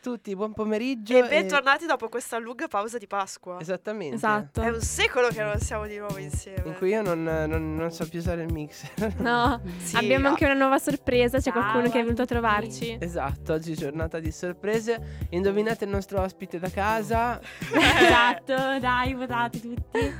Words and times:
tutti, 0.00 0.34
buon 0.34 0.52
pomeriggio. 0.52 1.16
E 1.16 1.28
bentornati 1.28 1.86
dopo 1.86 2.08
questa 2.08 2.38
lunga 2.38 2.66
pausa 2.68 2.96
di 2.98 3.06
Pasqua. 3.06 3.58
Esattamente. 3.60 4.16
Esatto. 4.16 4.62
È 4.62 4.68
un 4.68 4.80
secolo 4.80 5.28
che 5.28 5.42
non 5.42 5.58
siamo 5.60 5.86
di 5.86 5.98
nuovo 5.98 6.18
insieme. 6.18 6.62
In 6.64 6.74
cui 6.76 6.90
io 6.90 7.02
non, 7.02 7.22
non- 7.22 7.76
non 7.76 7.90
so 7.92 8.08
più 8.08 8.18
usare 8.18 8.42
il 8.42 8.52
mixer. 8.52 9.14
No, 9.20 9.60
Sì, 9.78 9.96
abbiamo 9.96 10.26
ah. 10.26 10.30
anche 10.30 10.44
una 10.46 10.54
nuova 10.54 10.78
sorpresa. 10.78 11.36
C'è 11.38 11.50
Ciao 11.50 11.60
qualcuno 11.60 11.90
che 11.90 12.00
è 12.00 12.02
venuto 12.02 12.22
a 12.22 12.26
trovarci. 12.26 12.96
esatto, 12.98 13.52
oggi 13.52 13.72
è 13.72 13.76
giornata 13.76 14.18
di 14.18 14.30
sorprese. 14.32 15.26
Indovinate 15.30 15.84
il 15.84 15.90
nostro 15.90 16.20
ospite 16.22 16.58
da 16.58 16.70
casa. 16.70 17.38
esatto, 18.00 18.78
dai, 18.78 19.14
votate 19.14 19.60
tutti. 19.60 20.14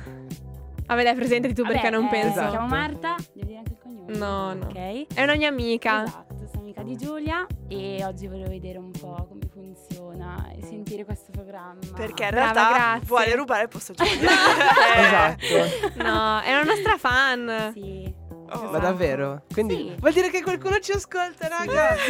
Vabbè, 0.85 1.03
dai, 1.03 1.15
presentati 1.15 1.53
tu 1.53 1.63
perché 1.63 1.89
Vabbè, 1.89 1.95
non 1.95 2.05
eh, 2.05 2.09
penso. 2.09 2.41
Mi 2.43 2.49
chiamo 2.49 2.67
Marta, 2.67 3.15
devo 3.33 3.45
dire 3.45 3.57
anche 3.57 3.71
il 3.71 3.77
cognome. 3.81 4.17
No, 4.17 4.53
no. 4.53 4.65
Ok. 4.67 5.13
È 5.13 5.23
una 5.23 5.35
mia 5.35 5.47
amica. 5.47 6.03
Esatto, 6.03 6.30
amica 6.71 6.83
di 6.83 6.95
Giulia 6.95 7.45
e 7.67 8.01
oggi 8.05 8.27
volevo 8.27 8.49
vedere 8.49 8.77
un 8.77 8.91
po' 8.91 9.25
come 9.27 9.41
funziona 9.51 10.49
e 10.55 10.61
sentire 10.63 11.03
questo 11.03 11.29
programma. 11.31 11.79
Perché 11.95 12.23
in 12.23 12.29
Brava, 12.29 12.51
realtà 12.53 12.69
grazie. 12.73 13.07
vuole 13.07 13.35
rubare 13.35 13.63
il 13.63 13.67
posto 13.67 13.91
a 13.91 13.95
Giulia. 13.95 14.29
Esatto. 14.95 16.03
No, 16.03 16.39
è 16.39 16.51
una 16.53 16.63
nostra 16.63 16.97
fan. 16.97 17.71
Sì. 17.73 18.13
Oh. 18.53 18.69
Ma 18.69 18.77
davvero? 18.79 19.43
Quindi 19.53 19.75
Sì. 19.75 19.95
vuol 19.99 20.13
dire 20.13 20.29
che 20.29 20.41
qualcuno 20.41 20.79
ci 20.79 20.91
ascolta, 20.93 21.47
raga. 21.49 21.95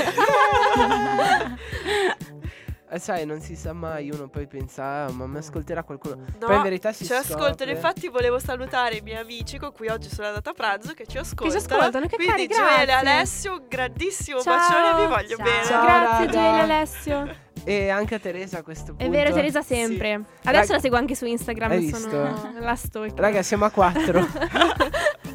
Eh, 2.94 3.00
sai, 3.00 3.26
non 3.26 3.40
si 3.40 3.56
sa 3.56 3.72
mai, 3.72 4.10
uno 4.12 4.28
poi 4.28 4.48
pensa, 4.48 5.06
"Ah, 5.06 5.12
ma 5.12 5.26
mi 5.26 5.38
ascolterà 5.38 5.82
qualcuno. 5.84 6.16
No, 6.40 6.46
Poi 6.48 6.58
in 6.58 6.62
verità 6.62 6.92
si 6.92 7.06
ci 7.06 7.14
ascoltano. 7.14 7.48
scopre. 7.54 7.72
Infatti, 7.72 8.10
volevo 8.10 8.38
salutare 8.38 8.98
i 8.98 9.02
miei 9.02 9.18
amici 9.22 9.58
con 9.58 9.72
cui 9.72 9.88
oggi 9.88 10.10
sono 10.10 10.28
andata 10.28 10.50
a 10.50 10.54
pranzo 10.54 10.92
che 10.94 11.08
ci 11.08 11.18
ascoltano. 11.18 11.58
ascoltano, 11.58 12.08
che 12.08 12.18
Quindi, 12.18 12.48
cari, 12.48 12.70
Gioele 12.76 12.92
e. 12.92 12.96
Alessio, 12.96 13.54
un 13.54 13.66
grandissimo 13.70 14.42
Ciao. 14.42 14.58
bacione, 14.58 15.02
vi 15.06 15.08
voglio 15.10 15.36
Ciao. 15.38 15.46
bene. 15.46 15.64
Ciao, 15.66 15.84
Grazie. 15.86 16.28
Gioele 16.28 16.60
Alessio. 16.62 17.36
E 17.64 17.90
anche 17.90 18.16
a 18.16 18.20
Teresa 18.20 18.58
a 18.58 18.64
questo 18.64 18.88
punto. 18.88 19.04
È 19.06 19.10
vero, 19.10 19.32
Teresa 19.34 19.62
sempre. 19.62 20.14
Adesso 20.16 20.42
Raga- 20.52 20.74
la 20.74 20.80
seguo 20.80 20.98
anche 20.98 21.16
su 21.16 21.26
Instagram. 21.26 21.72
Hai 21.72 21.88
sono 21.90 22.30
visto? 22.34 22.52
la 22.60 22.76
stalker. 22.76 23.20
Raga, 23.20 23.42
siamo 23.42 23.66
a 23.66 23.70
quattro. 23.70 24.28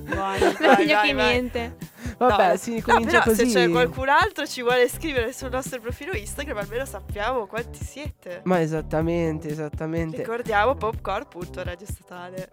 Buoni. 0.03 0.39
Meglio 0.61 0.95
vai, 0.95 1.07
che 1.07 1.15
vai. 1.15 1.15
niente. 1.15 1.77
Vabbè, 2.19 2.49
No, 2.51 2.57
si 2.57 2.77
No, 2.77 2.83
comincia 2.83 3.21
però 3.21 3.23
così. 3.37 3.49
se 3.51 3.67
c'è 3.67 3.71
qualcun 3.71 4.09
altro 4.09 4.47
ci 4.47 4.63
vuole 4.63 4.89
scrivere 4.89 5.33
sul 5.33 5.51
nostro 5.51 5.81
profilo 5.81 6.13
Instagram, 6.17 6.59
almeno 6.59 6.85
sappiamo 6.87 7.47
quanti 7.47 7.85
siete. 7.85 8.41
Ma 8.45 8.61
esattamente, 8.61 9.49
esattamente. 9.49 10.19
Ricordiamo 10.19 10.75
popcorn.radio 10.75 11.87
statale. 11.87 12.53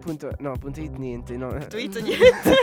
Punto, 0.00 0.30
no, 0.38 0.52
punto 0.58 0.80
it 0.80 0.96
niente, 0.96 1.36
no. 1.36 1.56
Tweet 1.68 2.00
niente. 2.02 2.56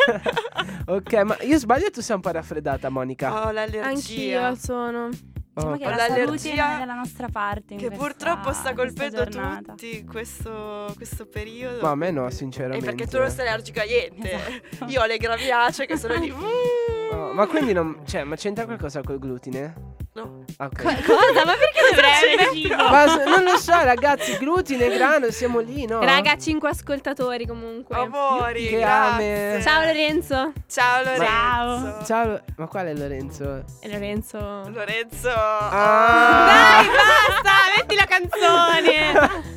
ok, 0.88 1.14
ma 1.23 1.38
io 1.42 1.58
sbaglio 1.59 1.86
o 1.86 1.92
tu 1.92 2.02
sei 2.02 2.16
un 2.16 2.22
po' 2.22 2.31
raffreddata, 2.31 2.89
Monica? 2.89 3.47
Ho 3.47 3.52
l'allergia. 3.52 3.86
Anch'io 3.88 4.56
sono. 4.56 5.09
Diciamo 5.58 5.73
Oh, 5.73 5.77
che 5.77 5.86
Ho 5.88 5.89
la 5.89 5.97
salute 5.97 6.52
è 6.52 6.55
dalla 6.55 6.94
nostra 6.94 7.30
parte. 7.30 7.73
in 7.73 7.80
Che 7.80 7.88
questa- 7.88 8.05
purtroppo 8.05 8.53
sta 8.53 8.73
colpendo 8.75 9.25
tutti 9.25 10.03
questo, 10.05 10.94
questo 10.95 11.25
periodo. 11.25 11.81
Ma 11.81 11.89
a 11.89 11.95
me 11.95 12.11
no, 12.11 12.19
quindi- 12.22 12.36
sinceramente. 12.36 12.86
E 12.86 12.88
perché 12.88 13.08
tu 13.08 13.17
non 13.17 13.31
sei 13.31 13.47
allergica 13.47 13.81
a 13.81 13.85
niente. 13.85 14.31
Esatto. 14.69 14.91
Io 14.91 15.02
ho 15.02 15.05
le 15.08 15.17
graviacee 15.17 15.88
che 15.88 15.97
sono 15.97 16.13
lì. 16.13 16.31
Ma 17.33 17.47
quindi 17.47 17.73
non. 17.73 18.00
Cioè, 18.05 18.23
ma 18.23 18.35
c'entra 18.35 18.66
qualcosa 18.66 19.01
col 19.01 19.19
glutine? 19.19 19.95
No. 20.13 20.44
Ok. 20.57 20.81
Cosa? 21.05 21.45
Ma 21.45 21.53
perché 21.53 22.50
cibo. 22.53 22.75
Ma 22.75 23.07
s- 23.07 23.23
non 23.28 23.44
lo 23.44 23.55
so, 23.57 23.72
ragazzi, 23.83 24.35
glutine, 24.38 24.89
grano, 24.89 25.29
siamo 25.29 25.59
lì, 25.59 25.85
no? 25.85 26.00
Raga, 26.01 26.35
5 26.38 26.69
ascoltatori 26.69 27.45
comunque. 27.45 27.95
Amori, 27.95 28.66
Che 28.67 28.79
grazie. 28.79 29.50
ame. 29.53 29.61
Ciao 29.61 29.85
Lorenzo. 29.85 30.53
Ciao 30.67 31.03
Lorenzo. 31.03 31.23
Ciao. 31.25 32.03
Ciao, 32.06 32.41
ma 32.57 32.67
quale 32.67 32.91
è 32.91 32.95
Lorenzo? 32.95 33.63
E 33.79 33.91
Lorenzo. 33.91 34.38
Lorenzo. 34.39 35.29
Ah. 35.29 36.81
Dai, 36.83 36.88
basta, 36.88 37.51
metti 37.77 37.95
la 37.95 38.06
canzone. 38.06 39.56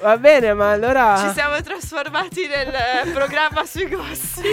Va 0.00 0.16
bene, 0.18 0.54
ma 0.54 0.70
allora. 0.70 1.16
Ci 1.18 1.32
siamo 1.34 1.60
trasformati 1.60 2.46
nel 2.46 2.68
eh, 2.74 3.10
programma 3.12 3.64
sui 3.64 3.88
gossip. 3.88 4.44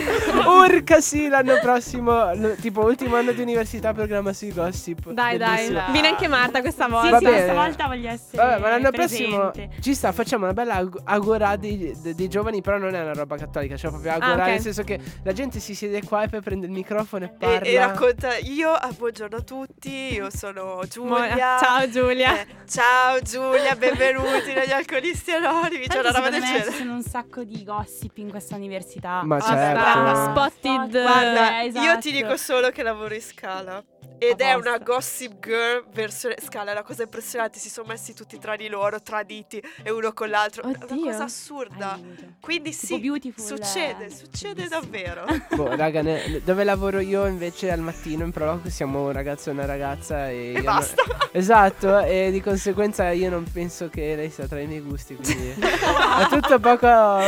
Urca 0.45 0.99
sì, 1.01 1.27
l'anno 1.27 1.57
prossimo, 1.61 2.31
l- 2.33 2.55
tipo 2.59 2.81
ultimo 2.81 3.15
anno 3.15 3.31
di 3.31 3.41
università, 3.41 3.93
programma 3.93 4.33
sui 4.33 4.53
gossip. 4.53 5.11
Dai, 5.11 5.37
dai. 5.37 5.67
Bellissimo. 5.67 5.91
Viene 5.91 6.07
anche 6.09 6.27
Marta 6.27 6.61
questa 6.61 6.85
Sì, 6.85 6.91
volta. 6.91 7.17
Sì, 7.17 7.23
bene. 7.23 7.35
questa 7.37 7.53
volta 7.53 7.87
voglio 7.87 8.09
essere 8.09 8.37
Vabbè, 8.43 8.59
ma 8.59 8.69
l'anno 8.69 8.91
prossimo 8.91 9.49
presente. 9.49 9.81
ci 9.81 9.93
sta, 9.95 10.11
facciamo 10.11 10.43
una 10.43 10.53
bella 10.53 10.75
ag- 10.75 11.01
agora 11.05 11.55
dei, 11.55 11.95
de- 12.01 12.13
dei 12.15 12.27
giovani, 12.27 12.61
però 12.61 12.77
non 12.77 12.93
è 12.93 13.01
una 13.01 13.13
roba 13.13 13.37
cattolica, 13.37 13.77
cioè 13.77 13.89
proprio 13.91 14.11
agora, 14.13 14.31
Ah, 14.43 14.45
ok. 14.45 14.47
nel 14.47 14.59
senso 14.61 14.83
che 14.83 14.99
la 15.23 15.33
gente 15.33 15.59
si 15.59 15.73
siede 15.75 16.03
qua 16.03 16.23
e 16.23 16.27
poi 16.29 16.41
prende 16.41 16.65
il 16.65 16.71
microfono 16.71 17.25
e 17.25 17.27
E, 17.27 17.31
parla. 17.37 17.59
e 17.67 17.77
racconta 17.77 18.37
io, 18.37 18.71
ah, 18.71 18.91
buongiorno 18.95 19.37
a 19.37 19.41
tutti, 19.41 20.13
io 20.13 20.27
sono 20.29 20.81
Giulia. 20.89 21.57
Ciao 21.59 21.89
Giulia. 21.89 22.39
Eh, 22.41 22.45
ciao 22.69 23.19
Giulia, 23.21 23.75
benvenuti 23.75 24.53
negli 24.53 24.71
Alcolisti 24.93 25.31
Anonimi. 25.31 25.85
C'è 25.87 25.99
una 25.99 26.11
roba 26.11 26.29
del 26.31 26.39
me 26.41 26.47
ci 26.47 26.51
genere. 26.53 26.71
sono 26.71 26.93
un 26.93 27.03
sacco 27.03 27.43
di 27.43 27.63
gossip 27.63 28.17
in 28.17 28.29
questa 28.31 28.55
università. 28.55 29.21
Ma 29.23 29.35
Ah, 29.35 29.41
certo. 29.41 30.31
Spotted. 30.31 31.01
Guarda, 31.01 31.59
Eh, 31.61 31.65
io 31.65 31.69
esatto. 31.69 31.99
ti 31.99 32.11
dico 32.11 32.35
solo 32.37 32.69
che 32.71 32.81
lavoro 32.81 33.13
in 33.13 33.21
scala. 33.21 33.83
Ed 34.21 34.41
è 34.41 34.53
una 34.53 34.77
gossip 34.79 35.39
girl 35.39 35.85
versione 35.93 36.35
scala, 36.43 36.71
è 36.71 36.73
una 36.73 36.83
cosa 36.83 37.03
impressionante. 37.03 37.57
Si 37.57 37.69
sono 37.69 37.87
messi 37.87 38.13
tutti 38.13 38.37
tra 38.37 38.55
di 38.57 38.67
loro, 38.67 39.01
traditi 39.01 39.63
e 39.81 39.89
uno 39.91 40.11
con 40.11 40.29
l'altro. 40.29 40.63
È 40.63 40.65
una 40.67 40.77
Oddio. 40.83 41.03
cosa 41.05 41.23
assurda. 41.23 41.93
Aiuto. 41.93 42.23
Quindi 42.41 42.71
Tipo 42.71 42.85
sì, 42.85 42.99
Beautiful, 42.99 43.43
succede, 43.45 44.05
eh, 44.05 44.09
succede 44.09 44.53
bellissimo. 44.67 44.79
davvero. 44.81 45.25
Boh, 45.55 45.75
raga, 45.75 46.01
ne- 46.01 46.41
dove 46.43 46.63
lavoro 46.65 46.99
io 46.99 47.25
invece 47.27 47.71
al 47.71 47.79
mattino 47.79 48.25
in 48.25 48.31
prologo 48.31 48.69
siamo 48.69 49.05
un 49.05 49.11
ragazzo 49.13 49.49
e 49.49 49.53
una 49.53 49.65
ragazza 49.65 50.29
e, 50.29 50.53
E 50.55 50.61
basta. 50.61 51.01
non- 51.07 51.17
Esatto, 51.31 51.99
e 51.99 52.29
di 52.31 52.41
conseguenza 52.41 53.09
io 53.11 53.29
non 53.29 53.45
penso 53.49 53.87
che 53.87 54.15
lei 54.15 54.29
sia 54.31 54.47
tra 54.47 54.59
i 54.59 54.65
miei 54.67 54.81
gusti, 54.81 55.15
quindi 55.15 55.51
è 55.61 56.27
tutto 56.29 56.59
poco, 56.59 56.87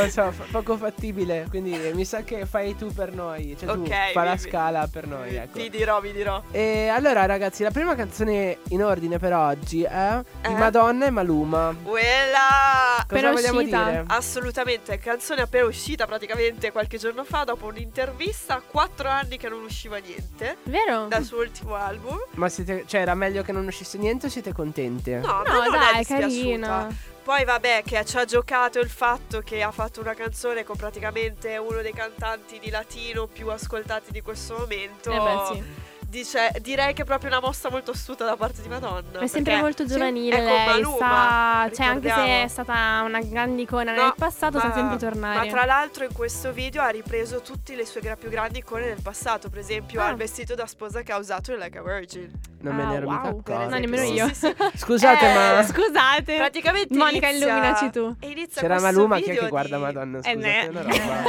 so, 0.09 0.31
fa- 0.31 0.45
poco 0.51 0.75
fattibile, 0.75 1.45
quindi 1.49 1.77
mi 1.93 2.03
sa 2.03 2.23
che 2.23 2.45
fai 2.45 2.75
tu 2.75 2.91
per 2.91 3.13
noi, 3.13 3.55
cioè 3.57 3.71
tu 3.73 3.81
Ok, 3.81 4.11
fa 4.11 4.23
la 4.23 4.37
scala 4.37 4.87
per 4.91 5.07
noi, 5.07 5.35
ecco. 5.35 5.57
Vi 5.57 5.69
dirò, 5.69 6.01
vi 6.01 6.11
dirò. 6.11 6.41
E 6.51 6.80
allora 6.89 7.25
ragazzi, 7.25 7.63
la 7.63 7.71
prima 7.71 7.95
canzone 7.95 8.59
in 8.69 8.83
ordine 8.83 9.17
per 9.19 9.33
oggi 9.33 9.83
è 9.83 10.19
Eh? 10.41 10.47
di 10.49 10.53
Madonna 10.55 11.05
e 11.05 11.09
Maluma. 11.09 11.75
Quella! 11.83 12.39
Cosa 12.91 13.01
Appena 13.01 13.31
vogliamo 13.31 13.59
uscita. 13.59 13.83
dire? 13.83 14.03
Assolutamente, 14.07 14.97
canzone 14.97 15.41
appena 15.41 15.65
uscita 15.65 16.05
praticamente 16.05 16.71
qualche 16.71 16.97
giorno 16.97 17.23
fa 17.23 17.43
dopo 17.43 17.65
un'intervista, 17.67 18.61
quattro 18.65 19.09
anni 19.09 19.37
che 19.37 19.49
non 19.49 19.63
usciva 19.63 19.97
niente 19.97 20.57
Vero? 20.63 21.07
dal 21.07 21.23
suo 21.23 21.39
ultimo 21.39 21.75
album. 21.75 22.17
Ma 22.35 22.47
siete, 22.49 22.83
cioè 22.87 23.01
era 23.01 23.15
meglio 23.15 23.41
che 23.43 23.51
non 23.51 23.65
uscisse 23.67 23.97
niente 23.97 24.27
o 24.27 24.29
siete 24.29 24.53
contente? 24.53 25.17
No, 25.17 25.43
No, 25.45 25.53
non 25.63 25.71
dai, 25.71 26.01
è 26.01 26.05
carina. 26.05 26.87
Poi 27.23 27.43
vabbè 27.45 27.83
che 27.85 28.03
ci 28.03 28.17
ha 28.17 28.25
giocato 28.25 28.79
il 28.79 28.89
fatto 28.89 29.41
che 29.41 29.61
ha 29.61 29.69
fatto 29.71 30.01
una 30.01 30.15
canzone 30.15 30.63
con 30.63 30.75
praticamente 30.75 31.55
uno 31.57 31.81
dei 31.81 31.93
cantanti 31.93 32.57
di 32.59 32.69
latino 32.71 33.27
più 33.27 33.47
ascoltati 33.49 34.11
di 34.11 34.21
questo 34.21 34.57
momento. 34.57 35.11
Eh 35.11 35.17
beh, 35.19 35.53
sì. 35.53 35.63
Dice, 36.11 36.51
direi 36.59 36.93
che 36.93 37.03
è 37.03 37.05
proprio 37.05 37.29
una 37.29 37.39
mossa 37.39 37.69
molto 37.69 37.91
astuta 37.91 38.25
da 38.25 38.35
parte 38.35 38.61
di 38.61 38.67
Madonna. 38.67 39.19
È 39.19 39.27
sempre 39.27 39.55
molto 39.61 39.85
giovanile 39.85 40.35
è 40.35 40.39
con 40.39 40.45
lei, 40.51 40.65
Maluma, 40.81 40.97
sa, 40.99 41.69
cioè 41.73 41.85
anche 41.85 42.09
se 42.09 42.43
è 42.43 42.47
stata 42.49 43.01
una 43.05 43.21
grande 43.21 43.61
icona 43.61 43.93
No, 43.95 44.01
nel 44.01 44.13
passato 44.17 44.59
sa 44.59 44.67
ma- 44.67 44.73
sempre 44.73 44.97
tornare. 44.97 45.45
Ma 45.45 45.49
tra 45.49 45.63
l'altro 45.63 46.03
in 46.03 46.11
questo 46.11 46.51
video 46.51 46.81
ha 46.81 46.89
ripreso 46.89 47.39
tutte 47.39 47.75
le 47.75 47.85
sue 47.85 48.01
gra- 48.01 48.17
più 48.17 48.27
grandi 48.27 48.57
icone 48.59 48.87
del 48.87 49.01
passato, 49.01 49.47
per 49.49 49.59
esempio 49.59 50.01
Ah. 50.01 50.07
ha 50.07 50.09
il 50.09 50.17
vestito 50.17 50.53
da 50.53 50.65
sposa 50.67 51.01
che 51.01 51.13
ha 51.13 51.17
usato 51.17 51.53
in 51.53 51.59
Like 51.59 51.77
a 51.77 51.81
Virgin. 51.81 52.29
Non 52.59 52.75
me 52.75 52.83
Ah, 52.83 52.87
ne 52.87 52.95
ero 52.95 53.05
wow, 53.07 53.13
mica 53.15 53.29
esempio. 53.29 53.69
No, 53.69 53.77
nemmeno 53.79 54.03
Sì, 54.03 54.11
io. 54.13 54.27
sì, 54.27 54.33
sì. 54.35 54.55
Scusate, 54.75 55.25
Eh, 55.31 55.33
ma 55.55 55.63
Scusate. 55.63 56.35
Praticamente 56.35 56.93
Monica, 56.97 57.27
inizia- 57.29 57.47
illuminaci 57.47 57.89
tu. 57.89 58.15
e 58.19 58.27
inizia 58.27 58.59
c'era 58.61 58.81
Maluma 58.81 59.15
chi 59.15 59.23
è 59.23 59.27
video 59.27 59.43
che 59.43 59.49
guarda 59.49 59.77
di- 59.77 59.81
Madonna, 59.81 60.17
Eh, 60.17 60.21
scusate, 60.33 60.59
è 60.59 60.67
una 60.67 60.81
roba. 60.81 61.23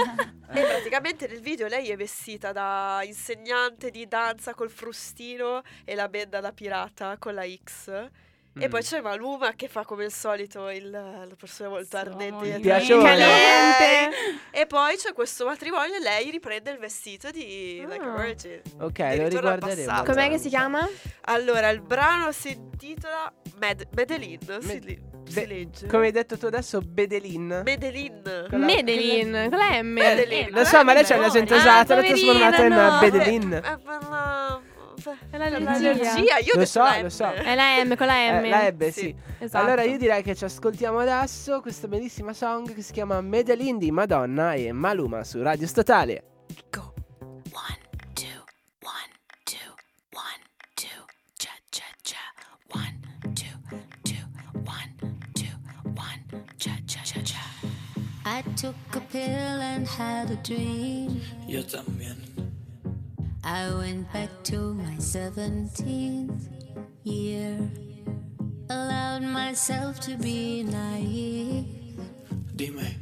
E 0.55 0.61
praticamente 0.61 1.27
nel 1.27 1.41
video 1.41 1.67
lei 1.67 1.89
è 1.89 1.97
vestita 1.97 2.53
da 2.53 3.01
insegnante 3.05 3.91
di 3.91 4.07
danza 4.07 4.55
col 4.55 4.71
frustino 4.71 5.63
e 5.85 5.95
la 5.95 6.09
benda 6.09 6.41
da 6.41 6.53
pirata 6.53 7.17
con 7.19 7.35
la 7.35 7.45
X. 7.47 7.89
E 8.55 8.67
Mm. 8.67 8.71
poi 8.71 8.83
c'è 8.83 9.01
Maluma 9.01 9.55
che 9.55 9.67
fa 9.67 9.83
come 9.83 10.05
al 10.05 10.13
solito 10.13 10.69
il, 10.69 10.91
la 10.91 11.27
persona 11.39 11.71
molto 11.71 11.97
ardente. 11.97 12.49
il 12.49 12.61
piacione. 12.61 14.11
E 14.51 14.67
poi 14.67 14.97
c'è 14.97 15.15
questo 15.15 15.47
matrimonio 15.47 15.95
e 15.95 16.01
lei 16.01 16.31
riprende 16.31 16.71
il 16.71 16.77
vestito 16.79 17.31
di 17.31 17.83
Like 17.89 18.05
a. 18.05 18.15
Virgin. 18.15 18.61
Ok, 18.81 18.99
lo 18.99 19.29
riguarderemo. 19.29 20.03
Com'è 20.03 20.29
che 20.29 20.37
si 20.37 20.51
chiama? 20.51 20.87
Allora, 21.23 21.71
il 21.71 21.81
brano 21.81 22.31
si 22.33 22.51
intitola 22.51 23.33
Med- 23.59 23.89
Medellin. 23.95 24.39
si 24.61 24.67
Med- 24.67 24.85
li- 24.85 25.03
si 25.25 25.47
legge? 25.47 25.87
come 25.87 26.07
hai 26.07 26.13
detto 26.13 26.37
tu 26.39 26.47
adesso, 26.47 26.81
Bedelin. 26.81 27.63
Medellin. 27.65 28.47
Con 28.51 28.61
la- 28.61 28.67
Medellin, 28.67 29.47
con 29.51 29.59
la 29.59 29.83
M. 29.83 29.87
Medellin. 29.87 30.49
Lo 30.51 30.65
so, 30.65 30.83
ma 30.85 30.93
lei 30.93 31.05
c'ha 31.05 31.15
Ah, 31.17 31.19
l'accento 31.19 31.55
usato, 31.55 31.95
l'ha 31.95 32.01
poverina, 32.03 32.51
trasformata 32.51 33.05
in. 33.05 33.11
Bedelin. 33.11 33.53
Eh, 33.55 33.61
per 33.61 34.09
la... 34.09 34.61
È 35.31 35.37
la 35.37 35.49
l'allergia. 35.49 36.39
Io 36.39 36.53
Lo 36.55 36.65
so, 36.65 36.81
la 36.83 36.99
lo 36.99 37.05
M. 37.07 37.09
so. 37.09 37.25
È 37.33 37.55
la 37.57 37.83
M 37.85 37.97
con 37.97 38.07
la 38.07 38.15
M. 38.15 38.45
Eh, 38.45 38.49
la 38.49 38.67
ebbe, 38.67 38.91
Sì. 38.93 39.01
sì. 39.01 39.15
Esatto. 39.41 39.65
Allora 39.65 39.83
io 39.83 39.97
direi 39.99 40.23
che 40.23 40.35
ci 40.37 40.45
ascoltiamo 40.45 40.99
adesso 41.01 41.61
questa 41.61 41.89
bellissima 41.89 42.33
song 42.33 42.73
che 42.73 42.83
si 42.83 42.93
chiama 42.93 43.21
Medellin 43.21 43.79
di 43.79 43.91
Madonna 43.91 44.53
e 44.55 44.71
Maluma 44.73 45.25
su 45.25 45.43
Radio 45.43 45.67
Statale. 45.67 46.23
Go. 46.71 46.92
I 58.25 58.43
took 58.57 58.77
a 58.95 59.01
pill 59.01 59.61
and 59.61 59.87
had 59.87 60.31
a 60.31 60.37
dream. 60.37 61.21
Yo 61.47 61.63
también. 61.63 62.17
I 63.45 63.69
went 63.75 64.13
back 64.13 64.31
to 64.45 64.75
my 64.75 64.97
17th 64.99 66.47
year. 67.03 67.59
Allowed 68.71 69.23
myself 69.23 70.01
to 70.01 70.17
be 70.17 70.63
naive, 70.63 71.67
Dime, 72.57 72.95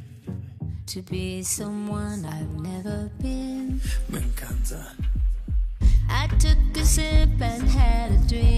to 0.87 1.01
be 1.03 1.43
someone 1.43 2.25
I've 2.25 2.59
never 2.59 3.09
been. 3.21 3.79
me 4.09 4.19
encanta. 4.19 4.83
I 6.09 6.27
took 6.39 6.57
a 6.75 6.83
sip 6.85 7.29
and 7.39 7.63
had 7.69 8.11
a 8.11 8.17
dream. 8.27 8.50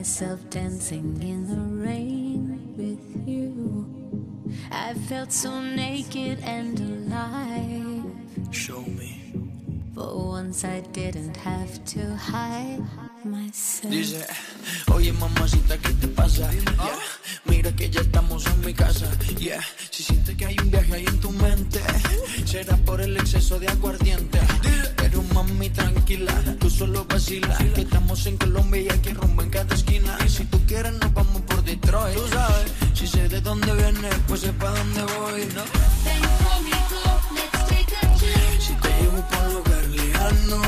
Myself 0.00 0.40
dancing 0.48 1.20
in 1.20 1.46
the 1.46 1.60
rain 1.84 2.72
with 2.74 3.28
you. 3.28 3.84
I 4.72 4.94
felt 4.94 5.30
so 5.30 5.60
naked 5.60 6.38
and 6.42 6.80
alive. 6.80 8.08
Show 8.50 8.80
me. 8.80 9.20
For 9.94 10.32
once 10.32 10.64
I 10.64 10.80
didn't 10.92 11.36
have 11.36 11.84
to 11.92 12.16
hide 12.16 12.80
myself. 13.26 13.92
Dice, 13.92 14.24
oye 14.90 15.12
mamacita, 15.12 15.76
¿qué 15.76 15.92
te 16.00 16.08
pasa? 16.08 16.50
Yeah. 16.50 16.98
Mira 17.44 17.70
que 17.76 17.90
ya 17.90 18.00
estamos 18.00 18.46
en 18.46 18.64
mi 18.64 18.72
casa. 18.72 19.06
Yeah. 19.38 19.60
Si 19.90 20.02
sientes 20.02 20.34
que 20.34 20.46
hay 20.46 20.56
un 20.62 20.70
viaje 20.70 20.94
ahí 20.94 21.04
en 21.04 21.20
tu 21.20 21.30
mente, 21.30 21.78
será 22.46 22.74
por 22.86 23.02
el 23.02 23.18
exceso 23.18 23.60
de 23.60 23.68
aguardiente. 23.68 24.40
Mami, 25.34 25.70
tranquila, 25.70 26.32
tú 26.58 26.70
solo 26.70 27.04
vacila. 27.04 27.56
Que 27.74 27.82
estamos 27.82 28.26
en 28.26 28.36
Colombia 28.36 28.82
y 28.82 28.88
aquí 28.88 29.10
rumbo 29.10 29.42
en 29.42 29.50
cada 29.50 29.74
esquina. 29.74 30.18
Y 30.24 30.28
si 30.28 30.44
tú 30.44 30.58
quieres, 30.66 30.92
nos 30.94 31.12
vamos 31.14 31.42
por 31.42 31.62
Detroit. 31.64 32.16
Tú 32.16 32.28
sabes, 32.28 32.72
si 32.94 33.06
sé 33.06 33.28
de 33.28 33.40
dónde 33.40 33.72
vienes, 33.74 34.14
pues 34.28 34.40
sé 34.40 34.52
pa' 34.52 34.70
dónde 34.70 35.02
voy, 35.02 35.46
¿no? 35.54 35.62
Ven 36.04 36.22
conmigo, 36.44 37.02
let's 37.34 37.66
take 37.68 37.96
a 37.96 38.14
trip. 38.16 38.60
Si 38.60 38.72
te 38.74 38.88
llevo 39.00 39.20
por 39.28 39.46
un 39.46 39.54
lugar 39.54 39.84
lejano, 39.86 40.60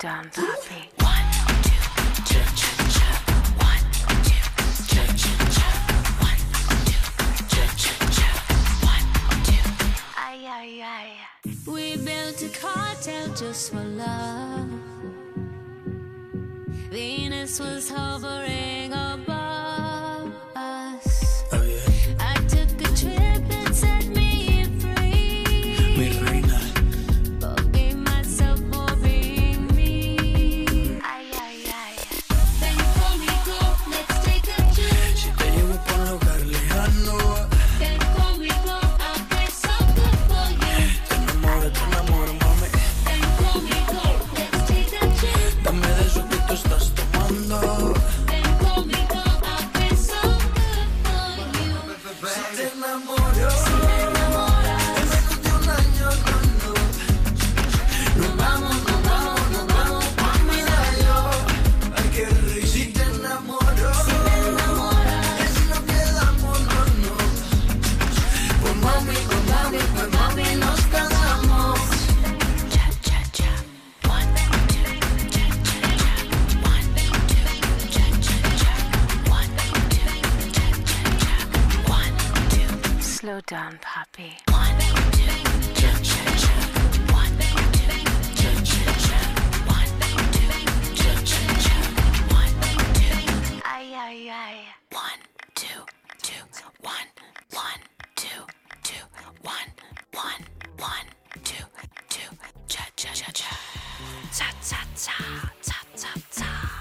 One, 0.00 0.30
two. 0.30 0.42
Ay 10.16 10.46
ay 10.46 10.82
ay. 10.82 11.08
we 11.66 11.96
built 11.96 12.40
a 12.42 12.48
cartel 12.60 13.28
just 13.34 13.72
for 13.72 13.82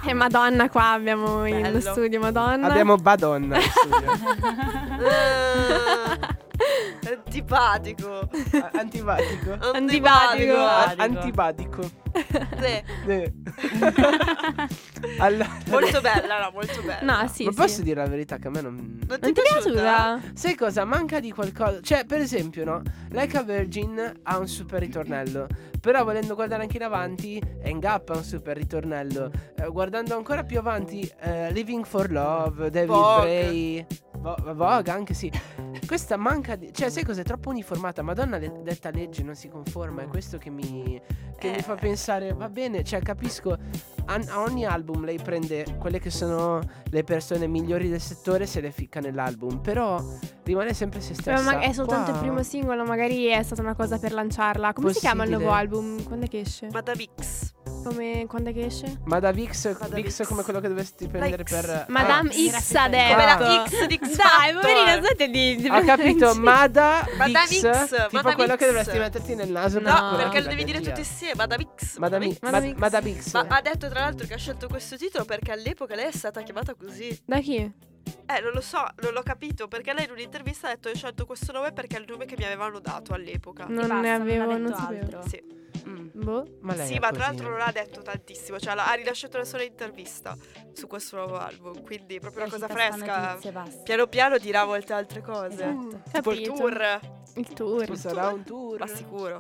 E 0.08 0.14
Madonna 0.14 0.70
qua 0.70 0.92
abbiamo 0.92 1.46
in 1.46 1.62
Bello. 1.64 1.82
studio 1.82 2.22
Madonna. 2.22 2.68
Abbiamo 2.68 2.96
Badonna 2.96 3.58
in 3.58 3.64
studio. 3.70 4.08
Antipatico. 7.08 8.20
A- 8.20 8.72
Antipatico. 8.74 9.58
Antipatico. 9.74 10.58
Antipatico. 10.98 11.82
Sì. 12.18 12.82
Eh. 13.06 13.34
allora, 15.20 15.48
Molto 15.68 16.02
bella, 16.02 16.42
no, 16.42 16.52
molto 16.52 16.82
bella. 16.82 17.20
No, 17.22 17.28
sì, 17.28 17.46
ma 17.46 17.52
sì. 17.52 17.58
posso 17.58 17.82
dire 17.82 18.02
la 18.02 18.10
verità 18.10 18.38
che 18.38 18.48
a 18.48 18.50
me 18.50 18.62
non... 18.62 19.00
Non 19.08 19.20
ti 19.20 19.30
è 19.30 19.32
piaciuta? 19.34 20.20
Sai 20.34 20.56
cosa? 20.56 20.84
Manca 20.86 21.20
di 21.20 21.32
qualcosa. 21.32 21.80
Cioè, 21.82 22.06
per 22.06 22.20
esempio, 22.20 22.66
no? 22.66 22.82
Like 23.12 23.38
a 23.38 23.44
Virgin 23.44 24.20
ha 24.24 24.38
un 24.38 24.48
super 24.48 24.80
ritornello. 24.80 25.48
Però 25.80 26.04
volendo 26.04 26.34
guardare 26.36 26.64
anche 26.64 26.78
in 26.78 26.84
avanti, 26.84 27.42
Engap 27.62 28.10
ha 28.10 28.18
un 28.18 28.24
super 28.24 28.58
ritornello. 28.58 29.32
Eh, 29.56 29.68
guardando 29.68 30.16
ancora 30.16 30.44
più 30.44 30.58
avanti, 30.58 31.10
eh, 31.22 31.52
Living 31.52 31.86
for 31.86 32.12
Love, 32.12 32.70
David 32.72 32.90
Vogue. 32.90 33.22
Bray, 33.22 33.86
Vo- 34.20 34.36
Vogue 34.54 34.92
anche 34.92 35.14
sì. 35.14 35.32
Questa 35.86 36.18
manca 36.18 36.56
di. 36.56 36.74
Cioè, 36.74 36.90
sai 36.90 37.04
cos'è? 37.06 37.24
Troppo 37.24 37.50
uniformata. 37.50 38.02
Madonna, 38.02 38.38
le- 38.38 38.62
detta 38.64 38.90
legge 38.90 39.24
non 39.24 39.36
si 39.36 39.48
conforma. 39.48 40.02
È 40.04 40.08
questo 40.08 40.38
che 40.38 40.50
mi. 40.50 41.02
Che 41.38 41.52
mi 41.52 41.62
fa 41.62 41.74
Eh. 41.76 41.80
pensare, 41.80 42.34
va 42.34 42.50
bene, 42.50 42.84
cioè 42.84 43.00
capisco, 43.00 43.52
a, 44.06 44.20
a 44.30 44.42
ogni 44.42 44.66
album 44.66 45.06
lei 45.06 45.20
prende 45.20 45.76
quelle 45.78 46.00
che 46.00 46.10
sono 46.10 46.60
le 46.90 47.04
persone 47.04 47.46
migliori 47.46 47.90
del 47.90 48.02
settore 48.02 48.48
se 48.48 48.60
le 48.60 48.72
ficca 48.72 49.00
nell'album, 49.00 49.60
però 49.60 50.04
rimane 50.42 50.74
sempre 50.74 51.00
se 51.00 51.14
stessa. 51.14 51.44
ma- 51.44 51.60
è 51.60 51.72
soltanto 51.74 52.06
Qua- 52.10 52.14
il 52.14 52.26
primo 52.26 52.42
singolo, 52.42 52.84
magari 52.86 53.26
è 53.28 53.44
stata 53.44 53.62
una 53.62 53.76
cosa 53.76 54.00
per 54.00 54.14
lanciarla. 54.14 54.74
Come 54.74 54.94
si 54.94 55.00
chiama 55.00 55.26
il 55.26 55.30
nuovo 55.30 55.46
Possibile. 55.46 55.78
album? 55.78 56.04
Quando 56.06 56.26
è 56.26 56.28
che 56.28 56.40
esce? 56.40 56.70
Madame 56.72 57.06
X. 57.22 57.54
Come, 57.84 58.26
quando 58.28 58.50
è 58.50 58.54
che 58.54 58.66
esce? 58.66 59.00
Ma 59.06 59.20
da 59.20 59.32
Vix, 59.32 59.78
Madame 59.80 60.02
Vix 60.02 60.24
X. 60.24 60.28
come 60.28 60.44
quello 60.44 60.60
che 60.60 60.68
dovresti 60.68 61.08
prendere 61.08 61.44
X. 61.44 61.50
per... 61.52 61.86
Madame 61.90 62.30
Ah, 62.30 62.60
X 62.60 62.76
ha 62.76 62.88
detto. 62.90 63.14
Come 63.14 63.26
la 63.26 63.66
X 63.68 63.86
di 63.86 64.00
X 64.04 64.16
Dai, 64.16 64.54
poverina, 64.54 65.04
state 65.04 65.30
di... 65.30 65.68
Ho 65.70 65.82
capito, 65.84 66.36
Mada 66.36 67.06
Madame 67.18 67.46
X, 67.48 67.60
tipo 67.90 68.08
Madame 68.12 68.36
quello 68.36 68.54
X. 68.56 68.58
che 68.58 68.66
dovresti 68.66 68.98
metterti 68.98 69.36
nel 69.36 69.50
naso. 69.50 69.80
No, 69.80 69.86
per 69.94 70.02
No, 70.02 70.16
perché 70.18 70.42
lo 70.42 70.48
devi 70.50 70.64
dire 70.64 70.82
tutti 70.82 71.00
insieme. 71.00 71.36
Madame 71.36 71.68
X. 71.76 71.98
Madame, 71.98 72.34
X. 72.34 72.38
Mad- 72.42 72.74
Madame 72.78 73.14
X. 73.20 73.34
Ma 73.34 73.46
ha 73.50 73.62
detto 73.62 73.90
tra 73.90 74.00
l'altro 74.02 74.28
che 74.28 74.34
ha 74.34 74.38
scelto 74.38 74.68
questo 74.68 74.98
titolo 74.98 75.24
perché 75.26 75.52
all'epoca 75.52 75.96
lei 75.96 76.08
è 76.08 76.12
stata 76.12 76.42
chiamata 76.42 76.74
così. 76.76 77.18
Da 77.26 77.40
chi? 77.40 77.72
Eh, 78.26 78.42
non 78.42 78.52
lo 78.54 78.62
so, 78.62 78.86
non 79.02 79.14
l'ho 79.14 79.24
capito 79.24 79.68
perché 79.68 79.94
lei 79.94 80.06
in 80.06 80.12
un'intervista 80.12 80.68
ha 80.68 80.72
detto 80.74 80.90
ho 80.90 80.96
scelto 80.96 81.26
questo 81.26 81.52
nome 81.52 81.72
perché 81.74 81.98
è 81.98 82.00
il 82.00 82.06
nome 82.08 82.26
che 82.26 82.36
mi 82.38 82.46
avevano 82.46 82.80
dato 82.80 83.14
all'epoca. 83.14 83.66
Non 83.66 83.78
basta, 83.88 84.00
ne 84.02 84.14
avevo, 84.14 84.44
ha 84.52 84.58
non 84.58 84.64
detto 84.66 84.78
sapevo. 84.78 85.02
altro. 85.18 85.28
Sì, 85.28 85.56
Mm. 85.88 86.08
Boh. 86.16 86.58
Ma 86.62 86.76
lei 86.76 86.88
sì 86.88 87.00
ma 87.00 87.12
tra 87.12 87.28
l'altro 87.28 87.50
non 87.50 87.62
ha 87.62 87.72
detto 87.72 88.02
tantissimo, 88.02 88.60
cioè 88.60 88.74
ha 88.76 88.92
rilasciato 88.94 89.38
la 89.38 89.46
sua 89.46 89.62
intervista 89.64 90.36
su 90.74 90.86
questo 90.86 91.16
nuovo 91.16 91.38
album, 91.38 91.82
quindi 91.84 92.16
è 92.16 92.20
proprio 92.20 92.42
una 92.44 92.52
cosa 92.52 92.68
fresca. 92.68 93.28
notizia, 93.30 93.52
basta. 93.54 93.84
Piano 93.84 94.08
piano 94.08 94.38
dirà 94.38 94.66
molte 94.66 94.92
altre 94.92 95.22
cose. 95.22 95.54
Esatto. 95.54 96.02
Tipo 96.12 96.32
il 96.34 96.42
tour, 96.48 97.00
Il 97.36 97.54
tour. 97.54 97.86
Ci 97.86 97.96
sarà 97.96 98.34
un 98.34 98.44
tour. 98.44 98.80
ma 98.80 98.88
sicuro. 98.88 99.40